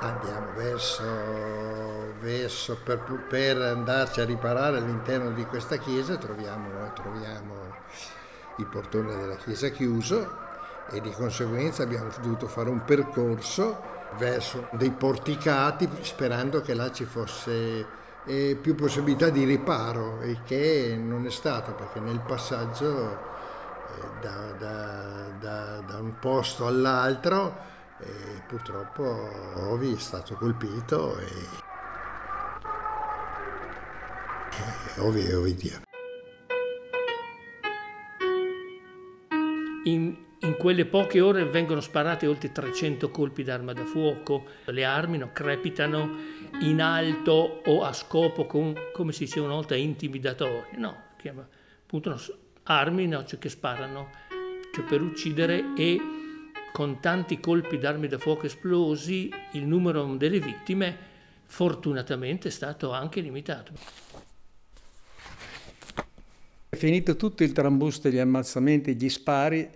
Andiamo 0.00 0.52
verso, 0.56 2.14
verso 2.20 2.78
per, 2.82 2.98
per, 3.28 3.58
andarci 3.58 4.22
a 4.22 4.24
riparare 4.24 4.78
all'interno 4.78 5.32
di 5.32 5.44
questa 5.44 5.76
chiesa, 5.76 6.16
troviamo, 6.16 6.90
troviamo 6.94 7.76
il 8.56 8.66
portone 8.66 9.14
della 9.16 9.36
chiesa 9.36 9.68
chiuso 9.68 10.50
e 10.90 11.00
di 11.00 11.10
conseguenza 11.10 11.82
abbiamo 11.82 12.10
dovuto 12.20 12.48
fare 12.48 12.70
un 12.70 12.84
percorso 12.84 13.90
verso 14.18 14.68
dei 14.72 14.90
porticati 14.90 15.88
sperando 16.00 16.60
che 16.60 16.74
là 16.74 16.90
ci 16.90 17.04
fosse 17.04 17.86
eh, 18.24 18.56
più 18.60 18.74
possibilità 18.74 19.30
di 19.30 19.44
riparo, 19.44 20.22
il 20.22 20.42
che 20.44 20.96
non 20.98 21.26
è 21.26 21.30
stato 21.30 21.72
perché 21.72 22.00
nel 22.00 22.20
passaggio 22.20 23.10
eh, 23.10 24.20
da, 24.20 24.52
da, 24.58 25.28
da, 25.40 25.80
da, 25.80 25.98
un 25.98 26.18
posto 26.20 26.66
all'altro 26.66 27.56
eh, 27.98 28.42
purtroppo 28.46 29.02
Ovi 29.70 29.94
è 29.94 29.98
stato 29.98 30.34
colpito 30.34 31.18
e 31.18 31.70
Ovi 34.98 35.26
e 35.26 35.34
Ovidio. 35.34 35.80
In, 39.84 40.16
in, 40.42 40.56
quelle 40.56 40.86
poche 40.86 41.20
ore 41.20 41.44
vengono 41.44 41.80
sparate 41.80 42.26
oltre 42.26 42.52
300 42.52 43.10
colpi 43.10 43.42
d'arma 43.42 43.72
da 43.72 43.84
fuoco, 43.84 44.44
le 44.66 44.84
armi 44.84 45.18
no, 45.18 45.30
crepitano 45.32 46.16
in 46.60 46.80
alto 46.80 47.62
o 47.64 47.82
a 47.82 47.92
scopo, 47.92 48.46
con, 48.46 48.74
come 48.92 49.12
si 49.12 49.24
diceva 49.24 49.46
una 49.46 49.54
volta, 49.54 49.74
intimidatorio, 49.74 50.66
no, 50.76 50.96
chiama, 51.16 51.46
appunto 51.82 52.10
no, 52.10 52.20
armi 52.64 53.06
no, 53.06 53.24
cioè 53.24 53.38
che 53.38 53.48
sparano 53.48 54.10
cioè 54.72 54.84
per 54.84 55.02
uccidere 55.02 55.74
e 55.76 56.00
con 56.72 57.00
tanti 57.00 57.38
colpi 57.38 57.76
d'armi 57.76 58.08
da 58.08 58.16
fuoco 58.18 58.46
esplosi 58.46 59.30
il 59.52 59.66
numero 59.66 60.04
delle 60.16 60.40
vittime 60.40 61.10
fortunatamente 61.44 62.48
è 62.48 62.50
stato 62.50 62.92
anche 62.92 63.20
limitato. 63.20 63.72
Finito 66.70 67.16
tutto 67.16 67.44
il 67.44 67.52
trambusto, 67.52 68.08
gli 68.08 68.16
ammazzamenti, 68.18 68.96
gli 68.96 69.10
spari, 69.10 69.68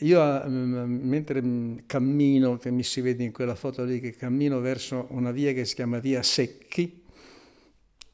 io 0.00 0.48
mm, 0.48 1.08
mentre 1.08 1.42
mm, 1.42 1.78
cammino, 1.86 2.56
che 2.56 2.70
mi 2.70 2.82
si 2.82 3.00
vede 3.00 3.24
in 3.24 3.32
quella 3.32 3.54
foto 3.54 3.84
lì, 3.84 4.00
che 4.00 4.12
cammino 4.12 4.60
verso 4.60 5.06
una 5.10 5.30
via 5.30 5.52
che 5.52 5.64
si 5.64 5.74
chiama 5.74 5.98
Via 5.98 6.22
Secchi, 6.22 7.02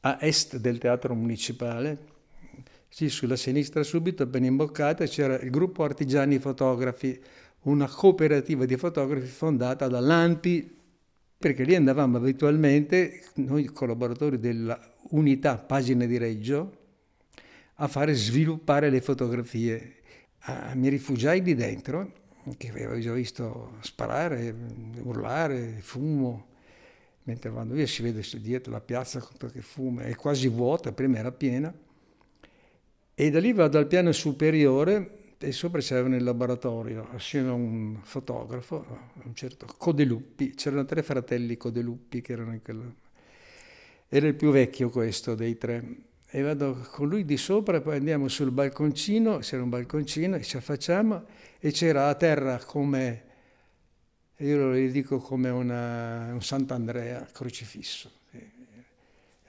a 0.01 0.17
est 0.21 0.57
del 0.57 0.77
teatro 0.77 1.13
municipale, 1.15 2.15
sì, 2.89 3.09
sulla 3.09 3.35
sinistra 3.35 3.83
subito, 3.83 4.25
ben 4.25 4.45
imboccata, 4.45 5.05
c'era 5.05 5.37
il 5.39 5.49
gruppo 5.49 5.83
Artigiani 5.83 6.39
Fotografi, 6.39 7.19
una 7.63 7.87
cooperativa 7.87 8.65
di 8.65 8.77
fotografi 8.77 9.27
fondata 9.27 9.87
dall'Anti, 9.87 10.75
perché 11.37 11.63
lì 11.63 11.75
andavamo 11.75 12.17
abitualmente, 12.17 13.23
noi 13.35 13.65
collaboratori 13.65 14.39
della 14.39 14.79
unità 15.09 15.57
Pagine 15.57 16.07
di 16.07 16.17
Reggio, 16.17 16.77
a 17.75 17.87
fare 17.87 18.13
sviluppare 18.13 18.89
le 18.89 19.01
fotografie. 19.01 19.96
Ah, 20.49 20.73
mi 20.75 20.87
rifugiai 20.87 21.41
lì 21.41 21.55
dentro, 21.55 22.11
che 22.55 22.69
avevo 22.69 22.97
già 22.99 23.11
visto 23.11 23.73
sparare, 23.81 24.55
urlare, 25.01 25.79
fumo, 25.81 26.47
mentre 27.23 27.49
vado 27.49 27.73
via 27.73 27.85
si 27.85 28.01
vede 28.01 28.23
dietro 28.39 28.71
la 28.71 28.79
piazza 28.79 29.21
che 29.51 29.61
fumo, 29.61 29.99
è 29.99 30.15
quasi 30.15 30.47
vuota, 30.47 30.93
prima 30.93 31.17
era 31.17 31.33
piena, 31.33 31.73
e 33.13 33.29
da 33.29 33.39
lì 33.41 33.51
vado 33.51 33.77
al 33.77 33.87
piano 33.87 34.13
superiore 34.13 35.33
e 35.37 35.51
sopra 35.51 35.81
c'era 35.81 36.07
nel 36.07 36.23
laboratorio, 36.23 37.09
assieme 37.11 37.49
a 37.49 37.53
un 37.53 37.99
fotografo, 38.01 38.85
un 39.23 39.35
certo 39.35 39.67
Codeluppi, 39.77 40.55
c'erano 40.55 40.85
tre 40.85 41.03
fratelli 41.03 41.57
Codeluppi 41.57 42.21
che 42.21 42.31
erano 42.31 42.53
in 42.53 42.61
quella... 42.61 42.85
Era 44.07 44.27
il 44.27 44.35
più 44.35 44.51
vecchio 44.51 44.89
questo 44.89 45.35
dei 45.35 45.57
tre. 45.57 45.95
E 46.29 46.41
vado 46.41 46.85
con 46.91 47.07
lui 47.07 47.23
di 47.23 47.37
sopra, 47.37 47.79
poi 47.79 47.97
andiamo 47.97 48.27
sul 48.27 48.51
balconcino, 48.51 49.37
c'era 49.37 49.63
un 49.63 49.69
balconcino, 49.69 50.35
e 50.35 50.43
ci 50.43 50.57
affacciamo 50.57 51.25
e 51.59 51.71
c'era 51.71 52.09
a 52.09 52.15
terra 52.15 52.59
come, 52.59 53.23
io 54.37 54.57
lo 54.57 54.73
dico 54.73 55.19
come 55.19 55.49
una, 55.49 56.33
un 56.33 56.41
Sant'Andrea 56.41 57.27
crocifisso. 57.31 58.11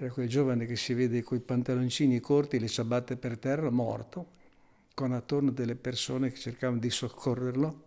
Era 0.01 0.13
quel 0.13 0.29
giovane 0.29 0.65
che 0.65 0.77
si 0.77 0.95
vede 0.95 1.23
con 1.23 1.37
i 1.37 1.41
pantaloncini 1.41 2.21
corti, 2.21 2.61
le 2.61 2.69
ciabatte 2.69 3.17
per 3.17 3.37
terra, 3.39 3.69
morto 3.71 4.37
con 4.95 5.13
attorno 5.13 5.51
delle 5.51 5.77
persone 5.77 6.31
che 6.31 6.39
cercavano 6.39 6.81
di 6.81 6.91
soccorrerlo 6.91 7.83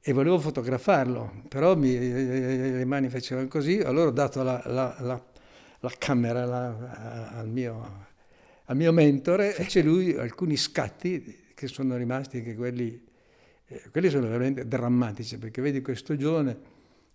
e 0.00 0.12
volevo 0.12 0.38
fotografarlo, 0.38 1.42
però 1.48 1.76
mi, 1.76 1.98
le 1.98 2.84
mani 2.86 3.10
facevano 3.10 3.46
così, 3.48 3.78
allora 3.80 4.08
ho 4.08 4.12
dato 4.12 4.42
la, 4.42 4.62
la, 4.64 4.96
la, 5.00 5.22
la 5.80 5.92
camera 5.96 6.44
la, 6.44 7.30
al, 7.36 7.48
mio, 7.48 8.06
al, 8.64 8.76
mio, 8.76 8.92
mentore, 8.92 9.52
fece 9.52 9.82
lui 9.82 10.14
alcuni 10.14 10.56
scatti 10.56 11.46
che 11.54 11.66
sono 11.66 11.96
rimasti 11.96 12.38
anche 12.38 12.54
quelli, 12.54 13.04
eh, 13.66 13.82
quelli 13.90 14.10
sono 14.10 14.28
veramente 14.28 14.66
drammatici, 14.66 15.38
perché 15.38 15.60
vedi 15.60 15.80
questo 15.80 16.16
giovane, 16.16 16.56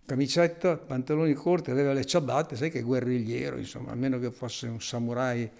camicetta, 0.04 0.76
pantaloni 0.76 1.32
corti, 1.34 1.70
aveva 1.70 1.92
le 1.92 2.04
ciabatte, 2.04 2.56
sai 2.56 2.70
che 2.70 2.82
guerrigliero, 2.82 3.56
insomma, 3.56 3.92
a 3.92 3.94
meno 3.94 4.18
che 4.18 4.30
fosse 4.30 4.66
un 4.66 4.80
samurai 4.80 5.50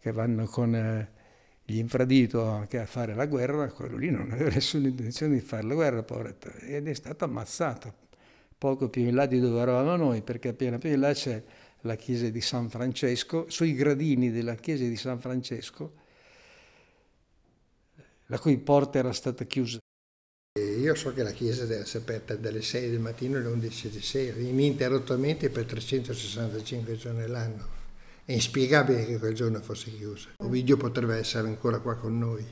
che 0.00 0.12
vanno 0.12 0.46
con... 0.46 0.74
Eh, 0.74 1.22
gli 1.66 1.78
infradito 1.78 2.44
anche 2.44 2.78
a 2.78 2.84
fare 2.84 3.14
la 3.14 3.24
guerra, 3.24 3.70
quello 3.70 3.96
lì 3.96 4.10
non 4.10 4.30
aveva 4.30 4.50
nessuna 4.52 4.88
intenzione 4.88 5.34
di 5.34 5.40
fare 5.40 5.62
la 5.62 5.74
guerra, 5.74 6.02
poveretto, 6.02 6.50
ed 6.60 6.86
è 6.86 6.94
stato 6.94 7.24
ammazzato 7.24 8.02
poco 8.58 8.88
più 8.88 9.02
in 9.02 9.14
là 9.14 9.26
di 9.26 9.40
dove 9.40 9.60
eravamo 9.60 9.96
noi, 9.96 10.22
perché 10.22 10.48
appena 10.48 10.78
più 10.78 10.90
in 10.90 11.00
là 11.00 11.12
c'è 11.12 11.42
la 11.84 11.96
chiesa 11.96 12.28
di 12.28 12.40
San 12.40 12.68
Francesco, 12.68 13.46
sui 13.48 13.74
gradini 13.74 14.30
della 14.30 14.54
chiesa 14.54 14.84
di 14.84 14.96
San 14.96 15.20
Francesco, 15.20 15.92
la 18.26 18.38
cui 18.38 18.56
porta 18.58 18.98
era 18.98 19.12
stata 19.12 19.44
chiusa. 19.44 19.78
Io 20.58 20.94
so 20.94 21.12
che 21.12 21.22
la 21.22 21.32
chiesa 21.32 21.64
deve 21.64 21.82
essere 21.82 22.04
aperta 22.04 22.36
dalle 22.36 22.62
6 22.62 22.90
del 22.90 23.00
mattino 23.00 23.36
alle 23.36 23.48
11 23.48 23.90
di 23.90 24.00
sera, 24.00 24.38
ininterrottamente 24.38 25.50
per 25.50 25.64
365 25.66 26.96
giorni 26.96 27.22
all'anno. 27.22 27.82
È 28.24 28.32
inspiegabile 28.32 29.04
che 29.04 29.18
quel 29.18 29.34
giorno 29.34 29.60
fosse 29.60 29.90
chiuso. 29.90 30.28
Ovidio 30.38 30.76
potrebbe 30.76 31.16
essere 31.16 31.48
ancora 31.48 31.80
qua 31.80 31.96
con 31.96 32.16
noi. 32.16 32.46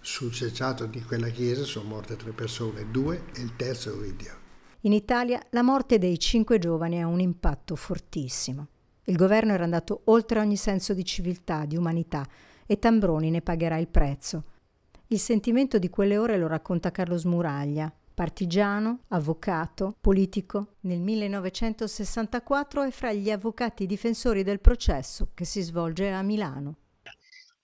Sul 0.00 0.32
cecciato 0.32 0.86
di 0.86 1.00
quella 1.02 1.28
chiesa 1.28 1.62
sono 1.62 1.88
morte 1.88 2.16
tre 2.16 2.32
persone, 2.32 2.90
due 2.90 3.22
e 3.36 3.42
il 3.42 3.54
terzo 3.54 3.92
Ovidio. 3.92 4.40
In 4.80 4.92
Italia 4.92 5.40
la 5.50 5.62
morte 5.62 5.98
dei 5.98 6.18
cinque 6.18 6.58
giovani 6.58 7.00
ha 7.00 7.06
un 7.06 7.20
impatto 7.20 7.76
fortissimo. 7.76 8.66
Il 9.04 9.16
governo 9.16 9.52
era 9.52 9.64
andato 9.64 10.02
oltre 10.04 10.38
ogni 10.38 10.56
senso 10.56 10.94
di 10.94 11.04
civiltà, 11.04 11.64
di 11.64 11.76
umanità, 11.76 12.26
e 12.66 12.78
Tambroni 12.78 13.30
ne 13.30 13.42
pagherà 13.42 13.76
il 13.78 13.88
prezzo. 13.88 14.44
Il 15.08 15.18
sentimento 15.18 15.78
di 15.78 15.90
quelle 15.90 16.16
ore 16.16 16.38
lo 16.38 16.46
racconta 16.46 16.90
Carlo 16.90 17.16
Smuraglia, 17.16 17.92
Partigiano, 18.14 19.04
avvocato, 19.08 19.96
politico, 20.00 20.76
nel 20.80 21.00
1964 21.00 22.82
è 22.82 22.90
fra 22.90 23.12
gli 23.12 23.30
avvocati 23.30 23.86
difensori 23.86 24.42
del 24.42 24.60
processo 24.60 25.30
che 25.34 25.44
si 25.44 25.62
svolge 25.62 26.10
a 26.10 26.22
Milano. 26.22 26.76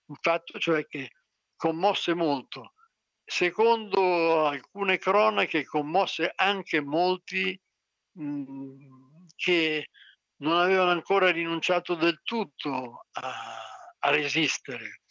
Un 0.05 0.15
fatto 0.19 0.57
cioè 0.57 0.87
che 0.87 1.11
commosse 1.55 2.15
molto. 2.15 2.73
Secondo 3.23 4.47
alcune 4.47 4.97
cronache 4.97 5.63
commosse 5.65 6.31
anche 6.35 6.81
molti 6.81 7.59
mh, 8.13 9.27
che 9.35 9.87
non 10.39 10.57
avevano 10.57 10.91
ancora 10.91 11.31
rinunciato 11.31 11.95
del 11.95 12.21
tutto 12.23 13.05
a, 13.11 13.31
a 13.99 14.09
resistere 14.11 15.01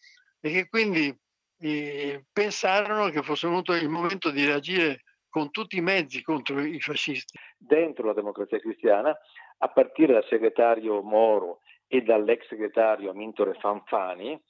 e 0.41 0.51
che 0.51 0.69
quindi 0.69 1.15
eh, 1.61 2.25
pensarono 2.33 3.09
che 3.11 3.23
fosse 3.23 3.49
venuto 3.49 3.73
il 3.75 3.89
momento 3.89 4.31
di 4.31 4.45
reagire 4.45 5.03
con 5.29 5.51
tutti 5.51 5.77
i 5.77 5.83
mezzi 5.83 6.23
contro 6.23 6.61
i 6.61 6.81
fascisti. 6.81 7.39
Dentro 7.57 8.07
la 8.07 8.15
democrazia 8.15 8.59
cristiana, 8.59 9.17
a 9.59 9.69
partire 9.69 10.15
dal 10.15 10.27
segretario 10.29 11.03
Moro 11.03 11.61
e 11.87 12.03
dall'ex 12.03 12.47
segretario 12.47 13.11
Amintore 13.11 13.55
Fanfani, 13.55 14.41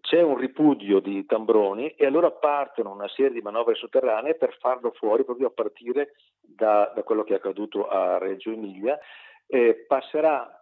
c'è 0.00 0.20
un 0.20 0.36
ripudio 0.36 1.00
di 1.00 1.24
Tambroni 1.24 1.90
e 1.90 2.04
allora 2.06 2.30
partono 2.30 2.92
una 2.92 3.08
serie 3.08 3.32
di 3.32 3.40
manovre 3.40 3.74
sotterranee 3.74 4.34
per 4.34 4.56
farlo 4.58 4.92
fuori 4.92 5.24
proprio 5.24 5.48
a 5.48 5.52
partire 5.52 6.14
da, 6.40 6.92
da 6.94 7.02
quello 7.02 7.24
che 7.24 7.32
è 7.32 7.36
accaduto 7.36 7.88
a 7.88 8.18
Reggio 8.18 8.50
Emilia. 8.50 8.98
Eh, 9.46 9.84
passerà 9.86 10.56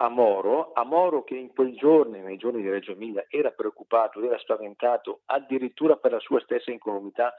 a 0.00 0.08
Moro, 0.08 0.72
a 0.72 0.84
Moro 0.84 1.24
che 1.24 1.34
in 1.34 1.52
quei 1.52 1.74
giorni, 1.74 2.20
nei 2.20 2.36
giorni 2.36 2.62
di 2.62 2.70
Reggio 2.70 2.92
Emilia, 2.92 3.24
era 3.28 3.50
preoccupato, 3.50 4.22
era 4.22 4.38
spaventato 4.38 5.22
addirittura 5.26 5.96
per 5.96 6.12
la 6.12 6.20
sua 6.20 6.40
stessa 6.40 6.70
incolumità. 6.70 7.34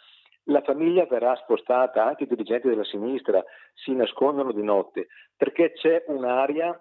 La 0.46 0.62
famiglia 0.62 1.06
verrà 1.06 1.36
spostata, 1.36 2.04
anche 2.04 2.24
i 2.24 2.28
dirigenti 2.28 2.68
della 2.68 2.84
sinistra 2.84 3.44
si 3.74 3.94
nascondono 3.94 4.52
di 4.52 4.64
notte, 4.64 5.08
perché 5.38 5.74
c'è 5.74 6.04
un'aria 6.08 6.78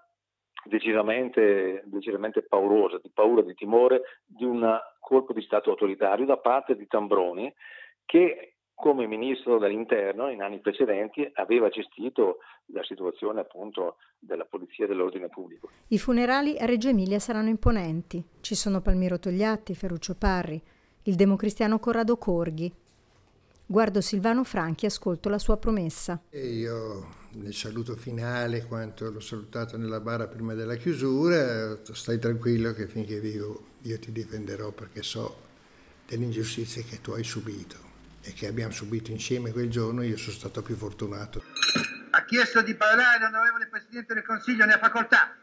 decisamente, 0.64 1.83
decisamente 1.85 2.42
paurosa, 2.42 2.99
di 3.01 3.11
paura, 3.12 3.42
di 3.42 3.55
timore 3.55 4.03
di 4.25 4.44
un 4.44 4.79
colpo 5.01 5.33
di 5.33 5.42
Stato 5.42 5.71
autoritario 5.71 6.27
da 6.27 6.38
parte 6.38 6.77
di 6.77 6.87
Tambroni 6.87 7.53
che 8.05 8.58
come 8.79 9.09
ministro 9.09 9.59
dell'interno 9.59 10.31
in 10.31 10.41
anni 10.41 10.61
precedenti 10.61 11.29
aveva 11.35 11.69
gestito 11.69 12.38
la 12.67 12.85
situazione 12.85 13.41
appunto 13.41 13.97
della 14.21 14.45
polizia 14.45 14.85
e 14.85 14.87
dell'ordine 14.88 15.29
pubblico. 15.29 15.69
I 15.88 15.99
funerali 15.99 16.57
a 16.57 16.64
Reggio 16.64 16.88
Emilia 16.88 17.19
saranno 17.19 17.49
imponenti. 17.49 18.25
Ci 18.41 18.55
sono 18.55 18.81
Palmiro 18.81 19.19
Togliatti, 19.19 19.75
Ferruccio 19.75 20.14
Parri, 20.14 20.62
il 21.03 21.14
democristiano 21.17 21.81
Corrado 21.81 22.19
Corghi, 22.19 22.73
Guardo 23.67 24.01
Silvano 24.01 24.45
Franchi 24.45 24.85
e 24.85 24.88
ascolto 24.88 25.29
la 25.29 25.38
sua 25.38 25.57
promessa. 25.57 26.23
E 26.31 26.47
io 26.47 27.09
nel 27.33 27.55
saluto 27.55 27.97
finale, 27.97 28.64
quanto 28.64 29.11
l'ho 29.11 29.19
salutato 29.19 29.77
nella 29.77 29.99
bara 29.99 30.29
prima 30.29 30.55
della 30.55 30.77
chiusura, 30.77 31.77
stai 31.83 32.21
tranquillo 32.21 32.73
che 32.75 32.87
finché 32.87 33.19
vivo 33.19 33.61
io 33.83 33.99
ti 33.99 34.12
difenderò 34.12 34.71
perché 34.71 35.03
so 35.03 35.47
delle 36.07 36.25
ingiustizie 36.25 36.85
che 36.85 37.01
tu 37.01 37.11
hai 37.11 37.25
subito 37.25 37.88
e 38.29 38.35
che 38.35 38.47
abbiamo 38.47 38.73
subito 38.73 39.11
insieme 39.11 39.53
quel 39.53 39.71
giorno, 39.71 40.03
io 40.03 40.19
sono 40.19 40.37
stato 40.37 40.61
più 40.61 40.77
fortunato. 40.77 41.43
Ha 42.11 42.25
chiesto 42.25 42.61
di 42.61 42.75
parlare 42.75 43.19
l'onorevole 43.21 43.69
Presidente 43.69 44.12
del 44.12 44.23
Consiglio, 44.23 44.67
ne 44.67 44.75
ha 44.75 44.79
facoltà. 44.79 45.35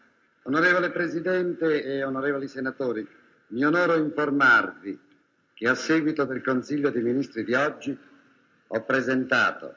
Onorevole 0.43 0.91
Presidente 0.91 1.83
e 1.83 2.03
onorevoli 2.03 2.47
senatori, 2.47 3.07
mi 3.47 3.65
onoro 3.65 3.95
informarvi 3.95 4.99
che 5.55 5.67
a 5.67 5.73
seguito 5.73 6.25
del 6.25 6.43
Consiglio 6.43 6.91
dei 6.91 7.01
Ministri 7.01 7.43
di 7.43 7.55
oggi 7.55 7.97
ho 8.67 8.81
presentato 8.83 9.75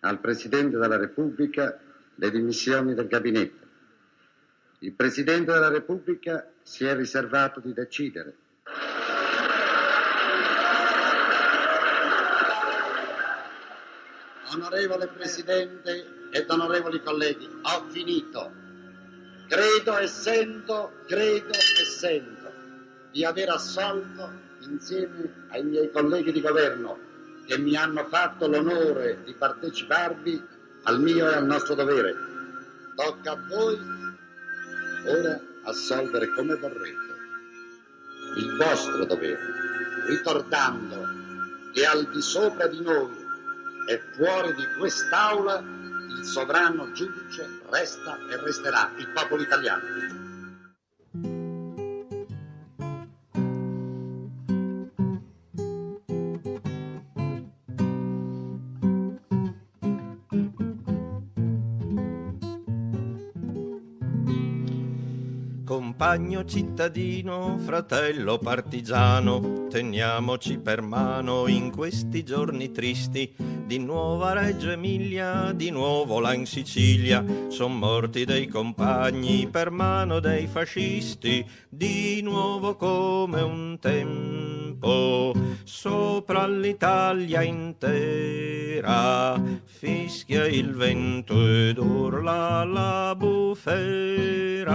al 0.00 0.18
Presidente 0.18 0.78
della 0.78 0.96
Repubblica 0.96 1.78
le 2.14 2.30
dimissioni 2.30 2.94
del 2.94 3.06
Gabinetto. 3.06 3.66
Il 4.78 4.92
Presidente 4.92 5.52
della 5.52 5.68
Repubblica 5.68 6.50
si 6.62 6.86
è 6.86 6.94
riservato 6.96 7.60
di 7.60 7.74
decidere. 7.74 8.34
Onorevole 14.56 15.08
Presidente 15.08 16.28
ed 16.30 16.48
onorevoli 16.48 17.02
colleghi, 17.02 17.46
ho 17.60 17.84
finito. 17.90 18.50
Credo 19.48 19.98
e 19.98 20.06
sento, 20.06 20.92
credo 21.06 21.52
e 21.52 21.84
sento 21.84 22.52
di 23.12 23.22
aver 23.22 23.50
assolto 23.50 24.32
insieme 24.60 25.46
ai 25.50 25.62
miei 25.62 25.90
colleghi 25.90 26.32
di 26.32 26.40
governo 26.40 26.98
che 27.44 27.58
mi 27.58 27.76
hanno 27.76 28.06
fatto 28.06 28.48
l'onore 28.48 29.22
di 29.24 29.34
parteciparvi 29.34 30.42
al 30.84 31.00
mio 31.00 31.28
e 31.28 31.34
al 31.34 31.44
nostro 31.44 31.74
dovere. 31.74 32.14
Tocca 32.94 33.32
a 33.32 33.38
voi 33.48 33.78
ora 35.06 35.38
assolvere 35.64 36.32
come 36.32 36.54
vorrete 36.56 37.14
il 38.36 38.56
vostro 38.56 39.04
dovere, 39.04 39.38
ricordando 40.06 41.04
che 41.74 41.84
al 41.84 42.08
di 42.10 42.22
sopra 42.22 42.66
di 42.66 42.80
noi 42.80 43.25
e 43.86 44.02
fuori 44.14 44.54
di 44.54 44.66
quest'aula 44.78 45.58
il 45.58 46.24
sovrano 46.24 46.90
giudice 46.92 47.60
resta 47.70 48.18
e 48.30 48.36
resterà 48.42 48.90
il 48.96 49.08
popolo 49.08 49.42
italiano. 49.42 50.25
Compagno 66.06 66.44
cittadino, 66.44 67.58
fratello 67.58 68.38
partigiano, 68.38 69.66
teniamoci 69.68 70.56
per 70.58 70.80
mano 70.80 71.48
in 71.48 71.72
questi 71.72 72.22
giorni 72.22 72.70
tristi. 72.70 73.34
Di 73.66 73.78
nuovo 73.78 74.22
a 74.22 74.32
Reggio 74.32 74.70
Emilia, 74.70 75.50
di 75.50 75.70
nuovo 75.70 76.20
là 76.20 76.32
in 76.32 76.46
Sicilia, 76.46 77.24
son 77.48 77.76
morti 77.76 78.24
dei 78.24 78.46
compagni 78.46 79.48
per 79.48 79.70
mano 79.70 80.20
dei 80.20 80.46
fascisti, 80.46 81.44
di 81.68 82.20
nuovo 82.22 82.76
come 82.76 83.40
un 83.40 83.76
tempo, 83.80 84.55
sopra 85.64 86.46
l'Italia 86.46 87.42
intera, 87.42 89.40
fischia 89.64 90.46
il 90.46 90.72
vento 90.74 91.34
ed 91.46 91.78
urla 91.78 92.64
la 92.64 93.14
bufera. 93.16 94.74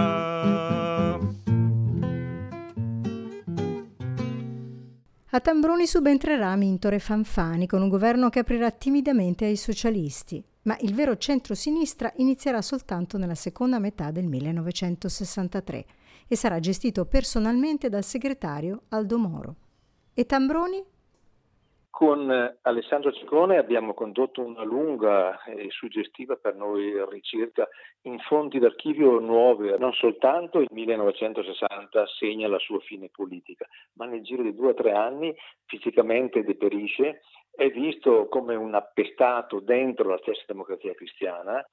A 5.34 5.40
Tambroni 5.40 5.86
subentrerà 5.86 6.54
Mintore 6.56 6.98
Fanfani 6.98 7.66
con 7.66 7.80
un 7.80 7.88
governo 7.88 8.28
che 8.28 8.40
aprirà 8.40 8.70
timidamente 8.70 9.46
ai 9.46 9.56
socialisti, 9.56 10.44
ma 10.64 10.76
il 10.80 10.92
vero 10.94 11.16
centro-sinistra 11.16 12.12
inizierà 12.16 12.60
soltanto 12.60 13.16
nella 13.16 13.34
seconda 13.34 13.78
metà 13.78 14.10
del 14.10 14.26
1963 14.26 15.84
e 16.28 16.36
sarà 16.36 16.60
gestito 16.60 17.06
personalmente 17.06 17.88
dal 17.88 18.04
segretario 18.04 18.82
Aldo 18.88 19.18
Moro. 19.18 19.56
E 20.14 20.26
Tambroni? 20.26 20.84
Con 21.88 22.30
Alessandro 22.62 23.12
Ciccone 23.12 23.56
abbiamo 23.56 23.94
condotto 23.94 24.42
una 24.42 24.62
lunga 24.62 25.42
e 25.44 25.68
suggestiva 25.70 26.36
per 26.36 26.54
noi 26.54 26.92
ricerca 27.08 27.66
in 28.02 28.18
fonti 28.18 28.58
d'archivio 28.58 29.20
nuove. 29.20 29.78
Non 29.78 29.92
soltanto 29.94 30.58
il 30.58 30.68
1960 30.70 32.06
segna 32.18 32.48
la 32.48 32.58
sua 32.58 32.78
fine 32.80 33.08
politica, 33.08 33.66
ma 33.94 34.04
nel 34.04 34.22
giro 34.22 34.42
di 34.42 34.54
due 34.54 34.70
o 34.70 34.74
tre 34.74 34.92
anni 34.92 35.34
fisicamente 35.64 36.42
deperisce, 36.44 37.22
è 37.50 37.68
visto 37.70 38.26
come 38.28 38.54
un 38.54 38.74
appestato 38.74 39.60
dentro 39.60 40.10
la 40.10 40.18
stessa 40.18 40.44
democrazia 40.46 40.94
cristiana, 40.94 41.66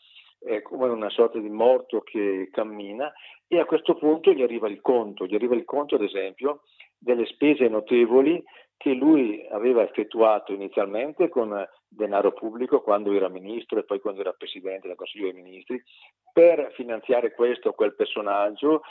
come 0.63 0.88
una 0.88 1.10
sorta 1.10 1.39
di 1.39 1.49
morto 1.49 1.99
che 2.02 2.47
cammina 2.52 3.12
e 3.47 3.60
a 3.60 3.65
questo 3.65 3.95
punto 3.95 4.32
gli 4.32 4.41
arriva 4.41 4.69
il 4.69 4.80
conto, 4.80 5.25
gli 5.25 5.36
arriva 5.36 5.56
il 5.56 5.65
conto 5.65 5.95
ad 5.95 6.04
esempio 6.04 6.62
delle 6.99 7.25
spese 7.25 7.67
notevoli 7.67 8.43
che 8.77 8.93
lui 8.93 9.45
aveva 9.51 9.83
effettuato 9.83 10.53
inizialmente 10.53 11.27
con 11.27 11.67
denaro 11.88 12.31
pubblico 12.31 12.81
quando 12.81 13.12
era 13.12 13.27
ministro 13.27 13.79
e 13.79 13.83
poi 13.83 13.99
quando 13.99 14.21
era 14.21 14.31
presidente 14.31 14.88
del 14.88 14.95
Consiglio 14.95 15.31
dei 15.31 15.41
Ministri 15.41 15.83
per 16.31 16.71
finanziare 16.75 17.33
questo 17.33 17.69
o 17.69 17.73
quel 17.73 17.95
personaggio 17.95 18.83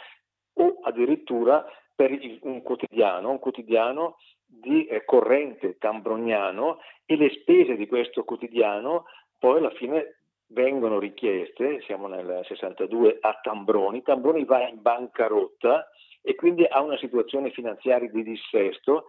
o 0.54 0.78
addirittura 0.82 1.64
per 1.94 2.16
un 2.42 2.62
quotidiano, 2.62 3.30
un 3.30 3.38
quotidiano 3.38 4.16
di 4.44 4.86
eh, 4.86 5.04
corrente 5.04 5.78
tambroniano 5.78 6.80
e 7.06 7.16
le 7.16 7.30
spese 7.30 7.76
di 7.76 7.86
questo 7.86 8.24
quotidiano 8.24 9.04
poi 9.38 9.58
alla 9.58 9.70
fine 9.70 10.18
vengono 10.48 10.98
richieste, 10.98 11.80
siamo 11.82 12.08
nel 12.08 12.42
62 12.44 13.18
a 13.20 13.38
Tambroni, 13.42 14.02
Tambroni 14.02 14.44
va 14.44 14.68
in 14.68 14.80
bancarotta 14.80 15.88
e 16.22 16.34
quindi 16.34 16.64
ha 16.64 16.80
una 16.80 16.98
situazione 16.98 17.50
finanziaria 17.50 18.10
di 18.10 18.22
dissesto 18.22 19.06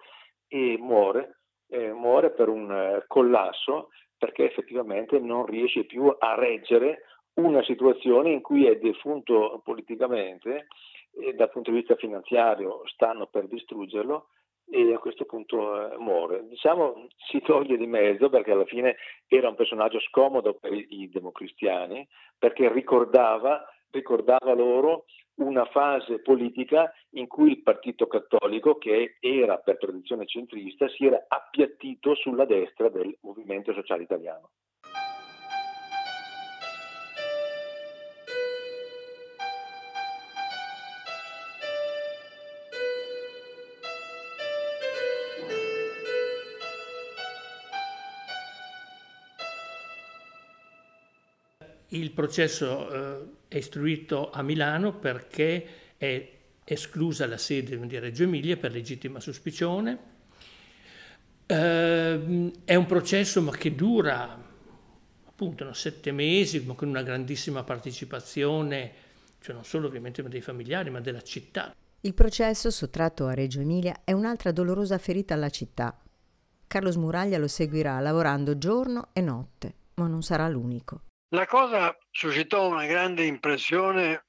e 0.48 0.78
muore, 0.80 1.42
eh, 1.70 1.92
muore 1.94 2.32
per 2.32 2.50
un 2.50 2.72
eh, 2.72 3.04
collasso 3.08 3.90
perché 4.18 4.46
effettivamente 4.46 5.20
non 5.20 5.46
riesce 5.46 5.86
più 5.86 6.14
a 6.18 6.36
reggere 6.36 7.04
una 7.36 7.64
situazione 7.64 8.32
in 8.32 8.42
cui 8.42 8.66
è 8.68 8.78
defunto 8.78 9.62
politicamente 9.64 10.68
e 11.12 11.34
dal 11.34 11.50
punto 11.50 11.72
di 11.72 11.78
vista 11.78 11.96
finanziario 11.96 12.82
stanno 12.88 13.28
per 13.28 13.48
distruggerlo 13.48 14.28
e 14.70 14.94
a 14.94 15.00
questo 15.00 15.26
punto 15.26 15.92
eh, 15.92 15.98
muore. 15.98 16.48
Diciamo 16.48 17.08
si 17.30 17.42
toglie 17.42 17.78
di 17.78 17.88
mezzo 17.88 18.30
perché 18.30 18.52
alla 18.52 18.66
fine 18.66 18.98
era 19.28 19.50
un 19.50 19.56
personaggio 19.56 20.00
scomodo 20.00 20.54
per 20.54 20.74
i, 20.74 20.86
i 20.90 21.10
democristiani 21.10 22.08
perché 22.38 22.72
ricordava, 22.72 23.66
ricordava 23.92 24.54
loro 24.54 25.06
una 25.36 25.66
fase 25.66 26.20
politica 26.20 26.92
in 27.12 27.28
cui 27.28 27.52
il 27.52 27.62
Partito 27.62 28.08
Cattolico, 28.08 28.78
che 28.78 29.16
era 29.20 29.58
per 29.58 29.78
tradizione 29.78 30.26
centrista, 30.26 30.88
si 30.90 31.06
era 31.06 31.26
appiattito 31.28 32.16
sulla 32.16 32.46
destra 32.46 32.90
del 32.90 33.18
movimento 33.22 33.74
sociale 33.74 34.04
italiano. 34.04 34.50
Il 51.90 52.12
processo 52.12 52.92
eh, 52.92 53.28
è 53.48 53.58
istruito 53.58 54.30
a 54.30 54.42
Milano 54.44 54.94
perché 54.94 55.66
è 55.98 56.32
esclusa 56.64 57.26
la 57.26 57.38
sede 57.38 57.80
di 57.88 58.00
Reggio 58.00 58.24
Emilia 58.24 58.58
per 58.58 58.72
legittima 58.72 59.20
sospicione. 59.20 59.98
Eh, 61.48 62.52
è 62.64 62.76
un 62.76 62.86
processo 62.86 63.42
ma 63.42 63.52
che 63.52 63.74
dura 63.74 64.48
appunto 65.40 65.64
no, 65.64 65.74
sette 65.74 66.12
mesi, 66.12 66.60
ma 66.66 66.74
con 66.74 66.90
una 66.90 67.02
grandissima 67.02 67.64
partecipazione, 67.64 68.92
cioè 69.40 69.56
non 69.56 69.64
solo 69.64 69.88
ovviamente 69.88 70.22
dei 70.22 70.42
familiari, 70.42 70.90
ma 70.90 71.00
della 71.00 71.22
città. 71.22 71.74
Il 72.02 72.14
processo 72.14 72.70
sottratto 72.70 73.26
a 73.26 73.34
Reggio 73.34 73.62
Emilia 73.62 74.02
è 74.04 74.12
un'altra 74.12 74.52
dolorosa 74.52 74.98
ferita 74.98 75.34
alla 75.34 75.50
città. 75.50 75.98
Carlo 76.68 76.92
Smuraglia 76.92 77.38
lo 77.38 77.48
seguirà 77.48 78.00
lavorando 78.00 78.58
giorno 78.58 79.10
e 79.14 79.22
notte, 79.22 79.74
ma 79.96 80.08
non 80.08 80.22
sarà 80.22 80.48
l'unico. 80.50 81.04
La 81.32 81.46
cosa 81.46 81.96
suscitò 82.10 82.68
una 82.68 82.88
grande 82.88 83.24
impressione 83.24 84.26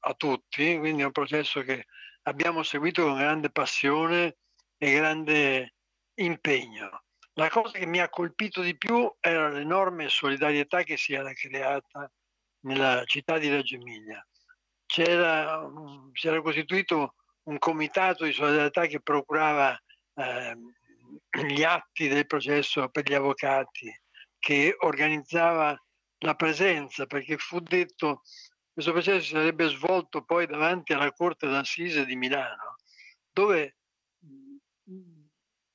a 0.00 0.12
tutti, 0.12 0.76
quindi 0.76 1.00
è 1.00 1.06
un 1.06 1.12
processo 1.12 1.62
che 1.62 1.86
abbiamo 2.24 2.62
seguito 2.62 3.04
con 3.04 3.16
grande 3.16 3.50
passione 3.50 4.36
e 4.76 4.92
grande 4.92 5.74
impegno. 6.16 7.04
La 7.34 7.48
cosa 7.48 7.78
che 7.78 7.86
mi 7.86 7.98
ha 7.98 8.10
colpito 8.10 8.60
di 8.60 8.76
più 8.76 9.10
era 9.20 9.48
l'enorme 9.48 10.10
solidarietà 10.10 10.82
che 10.82 10.98
si 10.98 11.14
era 11.14 11.32
creata 11.32 12.12
nella 12.66 13.04
città 13.06 13.38
di 13.38 13.48
Reggio 13.48 13.76
Emilia. 13.76 14.22
C'era, 14.84 15.66
si 16.12 16.28
era 16.28 16.42
costituito 16.42 17.14
un 17.44 17.56
comitato 17.58 18.24
di 18.24 18.32
solidarietà 18.32 18.84
che 18.84 19.00
procurava 19.00 19.74
eh, 20.16 20.56
gli 21.46 21.62
atti 21.62 22.08
del 22.08 22.26
processo 22.26 22.90
per 22.90 23.08
gli 23.08 23.14
avvocati, 23.14 23.90
che 24.38 24.76
organizzava 24.80 25.74
la 26.22 26.34
presenza, 26.34 27.06
perché 27.06 27.36
fu 27.36 27.60
detto 27.60 28.22
questo 28.72 28.92
processo 28.92 29.20
si 29.20 29.32
sarebbe 29.32 29.68
svolto 29.68 30.24
poi 30.24 30.46
davanti 30.46 30.92
alla 30.92 31.12
Corte 31.12 31.46
d'Assise 31.46 32.06
di 32.06 32.16
Milano, 32.16 32.76
dove 33.30 33.76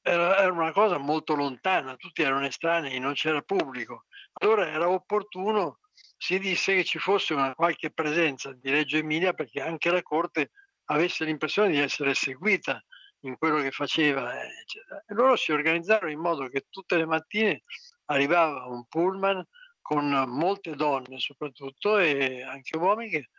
era, 0.02 0.38
era 0.38 0.52
una 0.52 0.72
cosa 0.72 0.98
molto 0.98 1.36
lontana, 1.36 1.96
tutti 1.96 2.22
erano 2.22 2.46
estranei, 2.46 3.00
non 3.00 3.14
c'era 3.14 3.42
pubblico. 3.42 4.06
Allora 4.40 4.68
era 4.68 4.90
opportuno, 4.90 5.80
si 6.18 6.40
disse 6.40 6.76
che 6.76 6.84
ci 6.84 6.98
fosse 6.98 7.34
una 7.34 7.54
qualche 7.54 7.92
presenza 7.92 8.54
di 8.54 8.70
Reggio 8.70 8.98
Emilia 8.98 9.34
perché 9.34 9.62
anche 9.62 9.92
la 9.92 10.02
Corte 10.02 10.52
avesse 10.86 11.26
l'impressione 11.26 11.70
di 11.70 11.80
essere 11.80 12.14
seguita 12.14 12.82
in 13.22 13.38
quello 13.38 13.62
che 13.62 13.72
faceva. 13.72 14.34
Eccetera. 14.44 15.04
E 15.06 15.14
loro 15.14 15.36
si 15.36 15.52
organizzarono 15.52 16.12
in 16.12 16.20
modo 16.20 16.48
che 16.48 16.66
tutte 16.70 16.98
le 16.98 17.06
mattine 17.06 17.64
arrivava 18.06 18.66
un 18.66 18.86
pullman 18.86 19.46
con 19.88 20.26
molte 20.28 20.76
donne 20.76 21.18
soprattutto 21.18 21.98
e 21.98 22.44
anche 22.44 22.76
uomini 22.76 23.10
che 23.10 23.30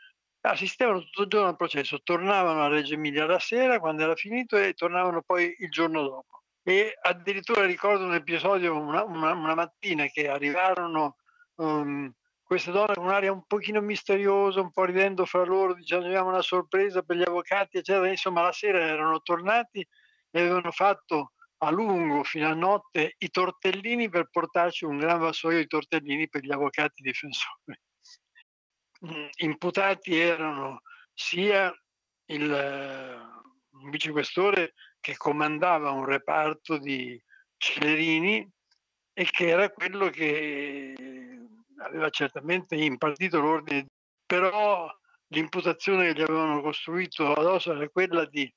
assistevano 0.41 1.01
tutto 1.01 1.23
il 1.23 1.29
giorno 1.29 1.49
al 1.49 1.57
processo, 1.57 2.01
tornavano 2.03 2.63
a 2.63 2.69
Reggio 2.69 2.95
Emilia 2.95 3.27
la 3.27 3.39
sera 3.39 3.79
quando 3.79 4.03
era 4.03 4.15
finito 4.15 4.57
e 4.57 4.73
tornavano 4.73 5.21
poi 5.21 5.55
il 5.59 5.69
giorno 5.69 6.01
dopo. 6.01 6.45
E 6.63 6.97
addirittura 7.03 7.67
ricordo 7.67 8.07
un 8.07 8.15
episodio 8.15 8.75
una, 8.79 9.05
una, 9.05 9.35
una 9.35 9.55
mattina 9.55 10.07
che 10.07 10.27
arrivarono 10.31 11.17
um, 11.57 12.11
queste 12.43 12.71
donne 12.71 12.95
con 12.95 13.05
un'aria 13.05 13.31
un 13.31 13.45
pochino 13.47 13.83
misteriosa, 13.83 14.63
un 14.63 14.71
po' 14.71 14.85
ridendo 14.85 15.27
fra 15.27 15.45
loro, 15.45 15.75
dicendo 15.75 16.07
abbiamo 16.07 16.31
una 16.31 16.41
sorpresa 16.41 17.03
per 17.03 17.17
gli 17.17 17.25
avvocati, 17.27 17.77
eccetera. 17.77 18.09
Insomma, 18.09 18.41
la 18.41 18.53
sera 18.53 18.81
erano 18.81 19.21
tornati 19.21 19.87
e 20.31 20.41
avevano 20.41 20.71
fatto 20.71 21.33
a 21.59 21.71
lungo 21.71 22.23
fino 22.23 22.49
a 22.49 22.55
notte 22.55 23.15
i 23.19 23.31
tortellini 23.31 24.09
per 24.09 24.29
portarci 24.31 24.85
un 24.85 24.99
gran 24.99 25.19
vassoio 25.19 25.59
di 25.59 25.67
tortellini 25.67 26.29
per 26.29 26.43
gli 26.43 26.53
avvocati 26.53 27.03
difensori. 27.03 27.79
Mm, 29.07 29.29
imputati 29.39 30.17
erano 30.17 30.83
sia 31.15 31.73
il 32.27 32.51
uh, 32.51 33.89
vicequestore 33.91 34.75
che 35.01 35.17
comandava 35.17 35.91
un 35.91 36.05
reparto 36.05 36.79
di 36.79 37.21
Celerini 37.57 38.49
e 39.13 39.25
che 39.25 39.49
era 39.49 39.71
quello 39.71 40.11
che 40.11 40.95
aveva 41.79 42.09
certamente 42.11 42.77
impartito 42.77 43.41
l'ordine, 43.41 43.87
però 44.27 44.93
l'imputazione 45.29 46.13
che 46.13 46.19
gli 46.19 46.23
avevano 46.23 46.61
costruito 46.61 47.33
addosso 47.33 47.73
era 47.73 47.89
quella 47.89 48.25
di 48.27 48.53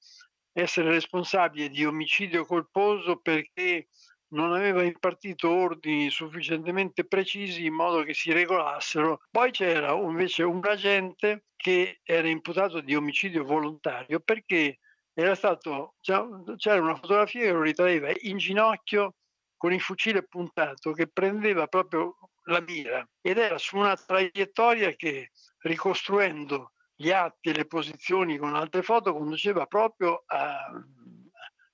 essere 0.54 0.90
responsabile 0.90 1.70
di 1.70 1.86
omicidio 1.86 2.46
colposo 2.46 3.18
perché 3.18 3.88
non 4.32 4.54
aveva 4.54 4.84
impartito 4.84 5.50
ordini 5.50 6.10
sufficientemente 6.10 7.06
precisi 7.06 7.66
in 7.66 7.74
modo 7.74 8.04
che 8.04 8.14
si 8.14 8.32
regolassero. 8.32 9.22
Poi 9.30 9.52
c'era 9.52 9.94
invece 9.94 10.44
un 10.44 10.62
agente 10.66 11.46
che 11.56 12.00
era 12.04 12.28
imputato 12.28 12.82
di 12.82 12.96
omicidio 12.96 13.44
volontario 13.44 14.20
perché 14.20 14.80
stato, 15.34 15.96
c'era 16.00 16.82
una 16.82 16.96
fotografia 16.96 17.42
che 17.42 17.52
lo 17.52 17.62
ritraeva 17.62 18.10
in 18.22 18.38
ginocchio 18.38 19.16
con 19.58 19.74
il 19.74 19.82
fucile 19.82 20.24
puntato 20.24 20.92
che 20.94 21.08
prendeva 21.08 21.68
proprio 21.68 22.18
la 22.46 22.62
mira 22.62 23.08
ed 23.22 23.38
era 23.38 23.58
su 23.58 23.78
una 23.78 23.96
traiettoria 23.96 24.94
che 24.94 25.30
ricostruendo 25.60 26.72
gli 27.02 27.10
atti 27.10 27.50
e 27.50 27.54
le 27.54 27.66
posizioni 27.66 28.38
con 28.38 28.54
altre 28.56 28.84
foto 28.84 29.12
conduceva 29.12 29.66
proprio 29.66 30.24
a, 30.28 30.72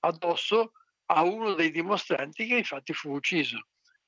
addosso 0.00 0.72
a 1.10 1.22
uno 1.22 1.52
dei 1.52 1.70
dimostranti 1.70 2.46
che 2.46 2.56
infatti 2.56 2.94
fu 2.94 3.12
ucciso. 3.12 3.58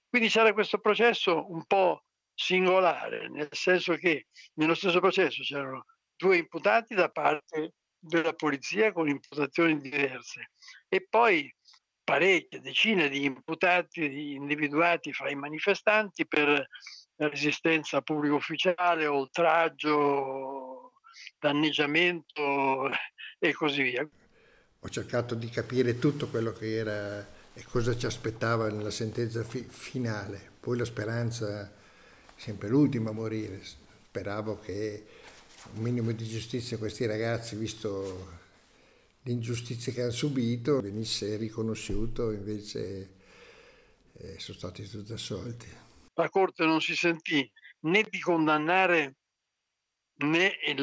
Quindi 0.09 0.29
c'era 0.29 0.55
questo 0.55 0.79
processo 0.79 1.51
un 1.53 1.65
po' 1.67 2.05
singolare, 2.35 3.29
nel 3.29 3.49
senso 3.51 3.97
che 3.97 4.29
nello 4.55 4.75
stesso 4.75 4.99
processo 4.99 5.43
c'erano 5.43 5.85
due 6.17 6.39
imputati 6.39 6.95
da 6.95 7.11
parte 7.11 7.75
della 7.99 8.33
polizia 8.33 8.93
con 8.93 9.09
imputazioni 9.09 9.79
diverse 9.79 10.53
e 10.89 11.07
poi 11.07 11.55
parecchie, 12.03 12.61
decine 12.61 13.11
di 13.11 13.25
imputati 13.25 14.33
individuati 14.33 15.13
fra 15.13 15.31
i 15.31 15.35
manifestanti 15.35 16.27
per 16.27 16.67
resistenza 17.17 18.01
pubblico 18.01 18.37
ufficiale, 18.37 19.07
oltraggio, 19.07 20.70
danneggiamento 21.39 22.91
e 23.39 23.53
così 23.53 23.83
via. 23.83 24.09
Ho 24.83 24.89
cercato 24.89 25.35
di 25.35 25.49
capire 25.49 25.99
tutto 25.99 26.29
quello 26.29 26.53
che 26.53 26.77
era 26.77 27.39
e 27.53 27.65
cosa 27.65 27.97
ci 27.97 28.07
aspettava 28.07 28.69
nella 28.71 28.91
sentenza 28.91 29.43
fi- 29.45 29.67
finale. 29.69 30.53
Poi 30.61 30.79
la 30.79 30.85
speranza, 30.85 31.71
sempre 32.37 32.69
l'ultima 32.69 33.11
a 33.11 33.13
morire, 33.13 33.61
speravo 33.63 34.59
che 34.61 35.07
un 35.75 35.83
minimo 35.83 36.13
di 36.13 36.27
giustizia 36.27 36.77
a 36.77 36.79
questi 36.79 37.07
ragazzi, 37.07 37.57
visto 37.57 38.39
l'ingiustizia 39.23 39.93
che 39.93 40.03
hanno 40.03 40.11
subito 40.11 40.81
venisse 40.81 41.37
riconosciuto, 41.37 42.31
invece 42.31 43.11
eh, 44.15 44.39
sono 44.39 44.57
stati 44.57 44.89
tutti 44.89 45.13
assolti. 45.13 45.67
La 46.15 46.29
Corte 46.29 46.65
non 46.65 46.81
si 46.81 46.95
sentì 46.95 47.51
né 47.81 48.07
di 48.09 48.21
condannare 48.21 49.17
né 50.25 50.57
il, 50.67 50.79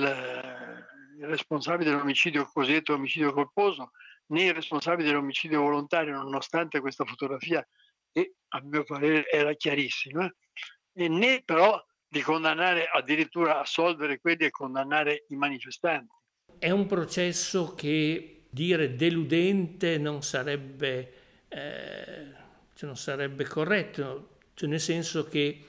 il 1.19 1.25
responsabile 1.25 1.91
dell'omicidio 1.91 2.45
cosiddetto 2.45 2.93
omicidio 2.93 3.33
colposo 3.33 3.91
né 4.27 4.45
il 4.45 4.53
responsabile 4.53 5.07
dell'omicidio 5.07 5.61
volontario, 5.61 6.15
nonostante 6.15 6.79
questa 6.79 7.05
fotografia 7.05 7.65
che 8.11 8.35
a 8.49 8.61
mio 8.61 8.83
parere 8.83 9.29
era 9.29 9.53
chiarissima, 9.53 10.29
e 10.93 11.07
né 11.07 11.41
però 11.45 11.81
di 12.07 12.21
condannare 12.21 12.87
addirittura 12.91 13.59
assolvere 13.59 14.19
quelli 14.19 14.45
e 14.45 14.49
condannare 14.49 15.25
i 15.29 15.35
manifestanti. 15.35 16.13
È 16.59 16.71
un 16.71 16.85
processo 16.87 17.75
che 17.75 18.45
dire 18.49 18.95
deludente 18.95 19.97
non 19.97 20.23
sarebbe, 20.23 21.13
eh, 21.47 22.33
cioè 22.73 22.87
non 22.87 22.97
sarebbe 22.97 23.45
corretto, 23.45 24.39
cioè 24.53 24.69
nel 24.69 24.79
senso 24.79 25.25
che 25.25 25.65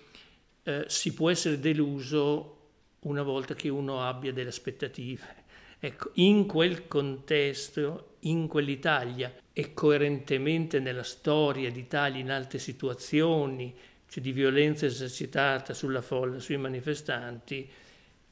eh, 0.62 0.84
si 0.88 1.12
può 1.12 1.30
essere 1.30 1.58
deluso 1.58 2.57
una 3.00 3.22
volta 3.22 3.54
che 3.54 3.68
uno 3.68 4.02
abbia 4.02 4.32
delle 4.32 4.48
aspettative. 4.48 5.46
Ecco, 5.80 6.10
in 6.14 6.46
quel 6.46 6.88
contesto, 6.88 8.16
in 8.20 8.48
quell'Italia 8.48 9.32
e 9.52 9.74
coerentemente 9.74 10.80
nella 10.80 11.04
storia 11.04 11.70
d'Italia 11.70 12.20
in 12.20 12.30
altre 12.30 12.58
situazioni, 12.58 13.74
cioè 14.08 14.22
di 14.22 14.32
violenza 14.32 14.86
esercitata 14.86 15.74
sulla 15.74 16.02
folla, 16.02 16.40
sui 16.40 16.56
manifestanti, 16.56 17.68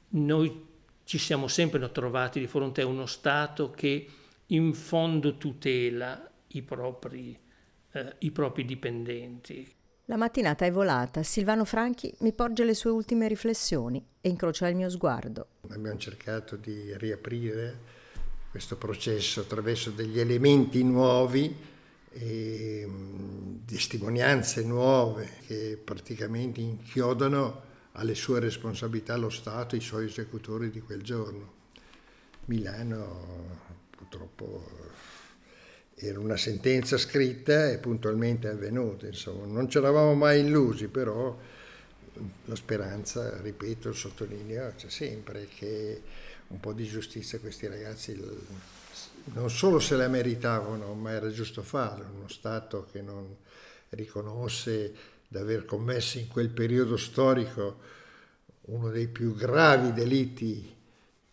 noi 0.09 0.65
ci 1.05 1.19
siamo 1.19 1.47
sempre 1.47 1.91
trovati 1.93 2.41
di 2.41 2.49
fronte 2.49 2.83
a 2.83 2.87
uno 2.87 3.07
Stato 3.07 3.71
che 3.71 4.09
in 4.47 4.75
fondo 4.75 5.37
tutela 5.37 6.29
i 6.49 6.63
propri, 6.63 7.39
eh, 7.93 8.15
i 8.19 8.31
propri 8.33 8.65
dipendenti. 8.65 9.76
La 10.09 10.17
mattinata 10.17 10.65
è 10.65 10.71
volata, 10.71 11.25
Silvano 11.25 11.65
Franchi 11.65 12.15
mi 12.21 12.33
porge 12.33 12.65
le 12.65 12.75
sue 12.75 12.91
ultime 12.91 13.27
riflessioni 13.27 14.01
e 14.21 14.29
incrocia 14.29 14.69
il 14.69 14.77
mio 14.77 14.89
sguardo. 14.89 15.49
Abbiamo 15.69 15.99
cercato 15.99 16.55
di 16.55 16.97
riaprire 16.97 17.77
questo 18.49 18.77
processo 18.77 19.41
attraverso 19.41 19.91
degli 19.91 20.21
elementi 20.21 20.85
nuovi 20.85 21.53
e 22.13 22.85
mm, 22.87 23.65
testimonianze 23.67 24.63
nuove 24.63 25.29
che 25.45 25.77
praticamente 25.83 26.61
inchiodano 26.61 27.63
alle 27.93 28.15
sue 28.15 28.39
responsabilità 28.39 29.17
lo 29.17 29.29
Stato 29.29 29.75
e 29.75 29.79
i 29.79 29.83
suoi 29.83 30.07
esecutori 30.07 30.71
di 30.71 30.81
quel 30.83 31.03
giorno. 31.03 31.55
Milano 32.45 33.65
purtroppo 33.91 34.86
era 35.99 36.19
una 36.19 36.37
sentenza 36.37 36.99
scritta 36.99 37.71
e 37.71 37.79
puntualmente 37.79 38.49
avvenuta, 38.49 39.07
insomma. 39.07 39.47
non 39.47 39.71
ci 39.71 39.79
eravamo 39.79 40.15
mai 40.15 40.41
illusi, 40.41 40.89
però 40.89 41.37
la 42.45 42.55
speranza, 42.55 43.41
ripeto, 43.41 43.93
sottolineo, 43.93 44.75
c'è 44.77 44.91
sempre 44.91 45.49
che 45.57 46.03
un 46.49 46.61
po' 46.61 46.73
di 46.73 46.85
giustizia 46.85 47.39
questi 47.39 47.67
ragazzi 47.67 48.15
non 49.35 49.51
solo 49.51 49.81
se 49.81 49.97
la 49.97 50.09
meritavano, 50.09 50.93
ma 50.95 51.13
era 51.13 51.31
giusto 51.31 51.63
farlo, 51.63 52.05
uno 52.15 52.29
Stato 52.29 52.87
che 52.93 53.01
non 53.01 53.35
riconosce 53.91 54.95
di 55.27 55.39
aver 55.39 55.65
commesso 55.65 56.19
in 56.19 56.29
quel 56.29 56.51
periodo 56.51 56.97
storico 56.97 57.95
uno 58.67 58.91
dei 58.91 59.09
più 59.09 59.35
gravi 59.35 59.93
delitti 59.93 60.75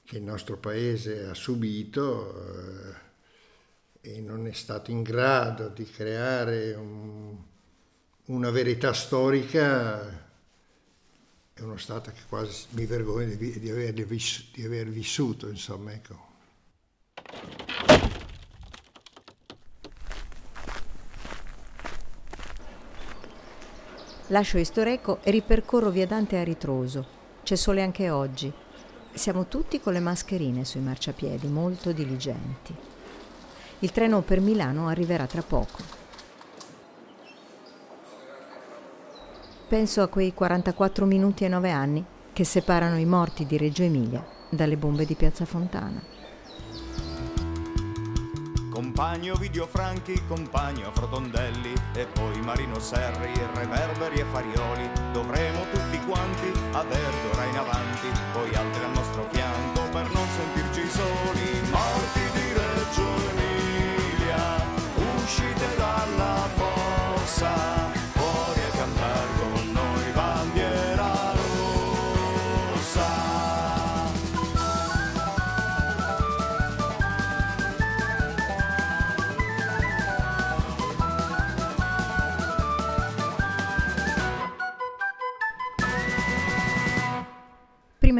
che 0.03 0.17
il 0.17 0.23
nostro 0.23 0.57
paese 0.57 1.25
ha 1.25 1.33
subito 1.33 2.35
eh, 2.35 2.93
e 4.05 4.19
non 4.19 4.47
è 4.47 4.51
stato 4.51 4.91
in 4.91 5.01
grado 5.01 5.69
di 5.69 5.85
creare 5.85 6.73
un, 6.73 7.37
una 8.25 8.49
verità 8.49 8.91
storica 8.91 10.29
è 11.53 11.61
uno 11.61 11.77
Stato 11.77 12.11
che 12.11 12.21
quasi 12.27 12.65
mi 12.71 12.85
vergogno 12.85 13.35
di, 13.35 13.59
di, 13.59 13.69
aver, 13.69 13.93
di 13.93 14.65
aver 14.65 14.89
vissuto, 14.89 15.47
insomma, 15.47 15.93
ecco. 15.93 16.31
Lascio 24.27 24.57
Istoreco 24.57 25.19
e 25.23 25.31
ripercorro 25.31 25.91
via 25.91 26.07
Dante 26.07 26.37
a 26.37 26.43
ritroso. 26.43 27.21
C'è 27.43 27.55
sole 27.55 27.83
anche 27.83 28.09
oggi. 28.09 28.51
Siamo 29.13 29.47
tutti 29.47 29.79
con 29.79 29.93
le 29.93 29.99
mascherine 29.99 30.65
sui 30.65 30.81
marciapiedi, 30.81 31.47
molto 31.47 31.93
diligenti. 31.93 32.92
Il 33.83 33.91
treno 33.91 34.21
per 34.21 34.39
Milano 34.39 34.87
arriverà 34.87 35.25
tra 35.25 35.41
poco. 35.41 35.77
Penso 39.67 40.01
a 40.01 40.07
quei 40.07 40.33
44 40.33 41.05
minuti 41.05 41.43
e 41.43 41.49
9 41.49 41.69
anni 41.69 42.05
che 42.31 42.45
separano 42.45 42.97
i 42.97 43.03
morti 43.03 43.45
di 43.45 43.57
Reggio 43.57 43.83
Emilia 43.83 44.25
dalle 44.49 44.77
bombe 44.77 45.03
di 45.05 45.15
Piazza 45.15 45.43
Fontana. 45.43 46.01
Compagno 48.71 49.35
Video 49.35 49.67
Franchi, 49.67 50.17
compagno 50.29 50.89
Frotondelli 50.93 51.73
e 51.93 52.05
poi 52.05 52.39
Marino 52.39 52.79
Serri, 52.79 53.33
Reverberi 53.53 54.19
e 54.21 54.23
Farioli. 54.31 54.89
Dovremo 55.11 55.59
tutti 55.73 55.99
quanti 56.05 56.47
aver 56.71 57.13
d'ora 57.21 57.43
in 57.43 57.57
avanti, 57.57 58.07
poi 58.31 58.55
altri 58.55 58.83
al 58.85 58.91
nostro 58.93 59.27
fianco 59.29 59.42
fossa, 67.33 67.91
fuori 68.13 68.61
a 68.61 68.77
cantare 68.77 69.27
con 69.39 69.71
noi 69.71 70.11
bandiera 70.11 71.33
rossa. 72.73 73.32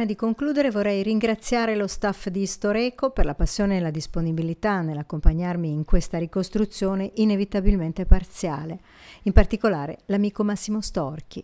Prima 0.04 0.18
di 0.20 0.26
concludere 0.26 0.70
vorrei 0.70 1.02
ringraziare 1.02 1.74
lo 1.74 1.86
staff 1.86 2.28
di 2.28 2.44
Storeco 2.44 3.08
per 3.08 3.24
la 3.24 3.34
passione 3.34 3.78
e 3.78 3.80
la 3.80 3.88
disponibilità 3.88 4.82
nell'accompagnarmi 4.82 5.70
in 5.70 5.86
questa 5.86 6.18
ricostruzione 6.18 7.12
inevitabilmente 7.14 8.04
parziale, 8.04 8.80
in 9.22 9.32
particolare 9.32 10.00
l'amico 10.06 10.44
Massimo 10.44 10.82
Storchi. 10.82 11.42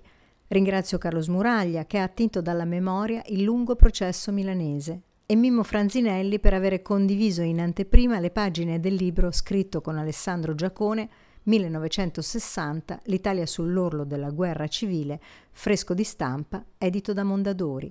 Ringrazio 0.49 0.99
Carlo 0.99 1.23
Smuraglia 1.23 1.87
che 1.87 2.01
ha 2.01 2.03
attinto 2.03 2.43
dalla 2.43 2.67
memoria 2.67 3.23
il 3.29 3.45
lungo 3.45 3.77
processo 3.77 4.31
milanese 4.31 5.01
e 5.25 5.35
Mimmo 5.37 5.63
Franzinelli 5.63 6.39
per 6.39 6.53
avere 6.53 6.83
condiviso 6.83 7.41
in 7.41 7.63
anteprima 7.63 8.21
le 8.21 8.31
pagine 8.31 8.79
del 8.79 8.93
libro 8.93 9.33
scritto 9.33 9.81
con 9.81 9.97
Alessandro 9.97 10.55
Giacone 10.55 11.09
1960 11.45 13.01
L'Italia 13.05 13.47
sull'orlo 13.47 14.05
della 14.05 14.29
guerra 14.29 14.69
civile, 14.69 15.19
fresco 15.51 15.95
di 15.95 16.05
stampa, 16.05 16.63
edito 16.77 17.15
da 17.15 17.25
Mondadori. 17.25 17.91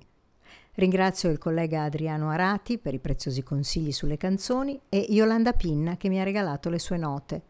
Ringrazio 0.79 1.29
il 1.29 1.37
collega 1.37 1.83
Adriano 1.83 2.29
Arati 2.29 2.77
per 2.77 2.93
i 2.93 2.99
preziosi 2.99 3.43
consigli 3.43 3.91
sulle 3.91 4.15
canzoni 4.15 4.79
e 4.87 5.07
Yolanda 5.09 5.51
Pinna 5.51 5.97
che 5.97 6.07
mi 6.07 6.21
ha 6.21 6.23
regalato 6.23 6.69
le 6.69 6.79
sue 6.79 6.95
note. 6.95 7.41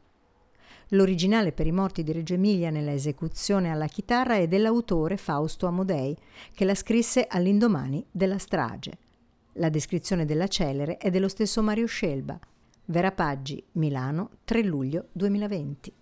L'originale 0.94 1.52
per 1.52 1.68
i 1.68 1.72
morti 1.72 2.02
di 2.02 2.12
Reggio 2.12 2.34
Emilia 2.34 2.72
nella 2.72 2.92
esecuzione 2.92 3.70
alla 3.70 3.86
chitarra 3.86 4.38
è 4.38 4.48
dell'autore 4.48 5.16
Fausto 5.16 5.68
Amodei, 5.68 6.18
che 6.56 6.66
la 6.66 6.74
scrisse 6.74 7.28
all'indomani 7.30 8.04
della 8.10 8.40
strage. 8.40 8.98
La 9.54 9.70
descrizione 9.70 10.26
della 10.26 10.48
celere 10.48 10.98
è 10.98 11.12
dello 11.12 11.28
stesso 11.28 11.62
Mario 11.62 11.86
Scelba. 11.86 12.40
Vera 12.86 13.12
Paggi, 13.12 13.64
Milano, 13.74 14.32
3 14.44 14.64
luglio 14.64 15.10
2020. 15.12 15.94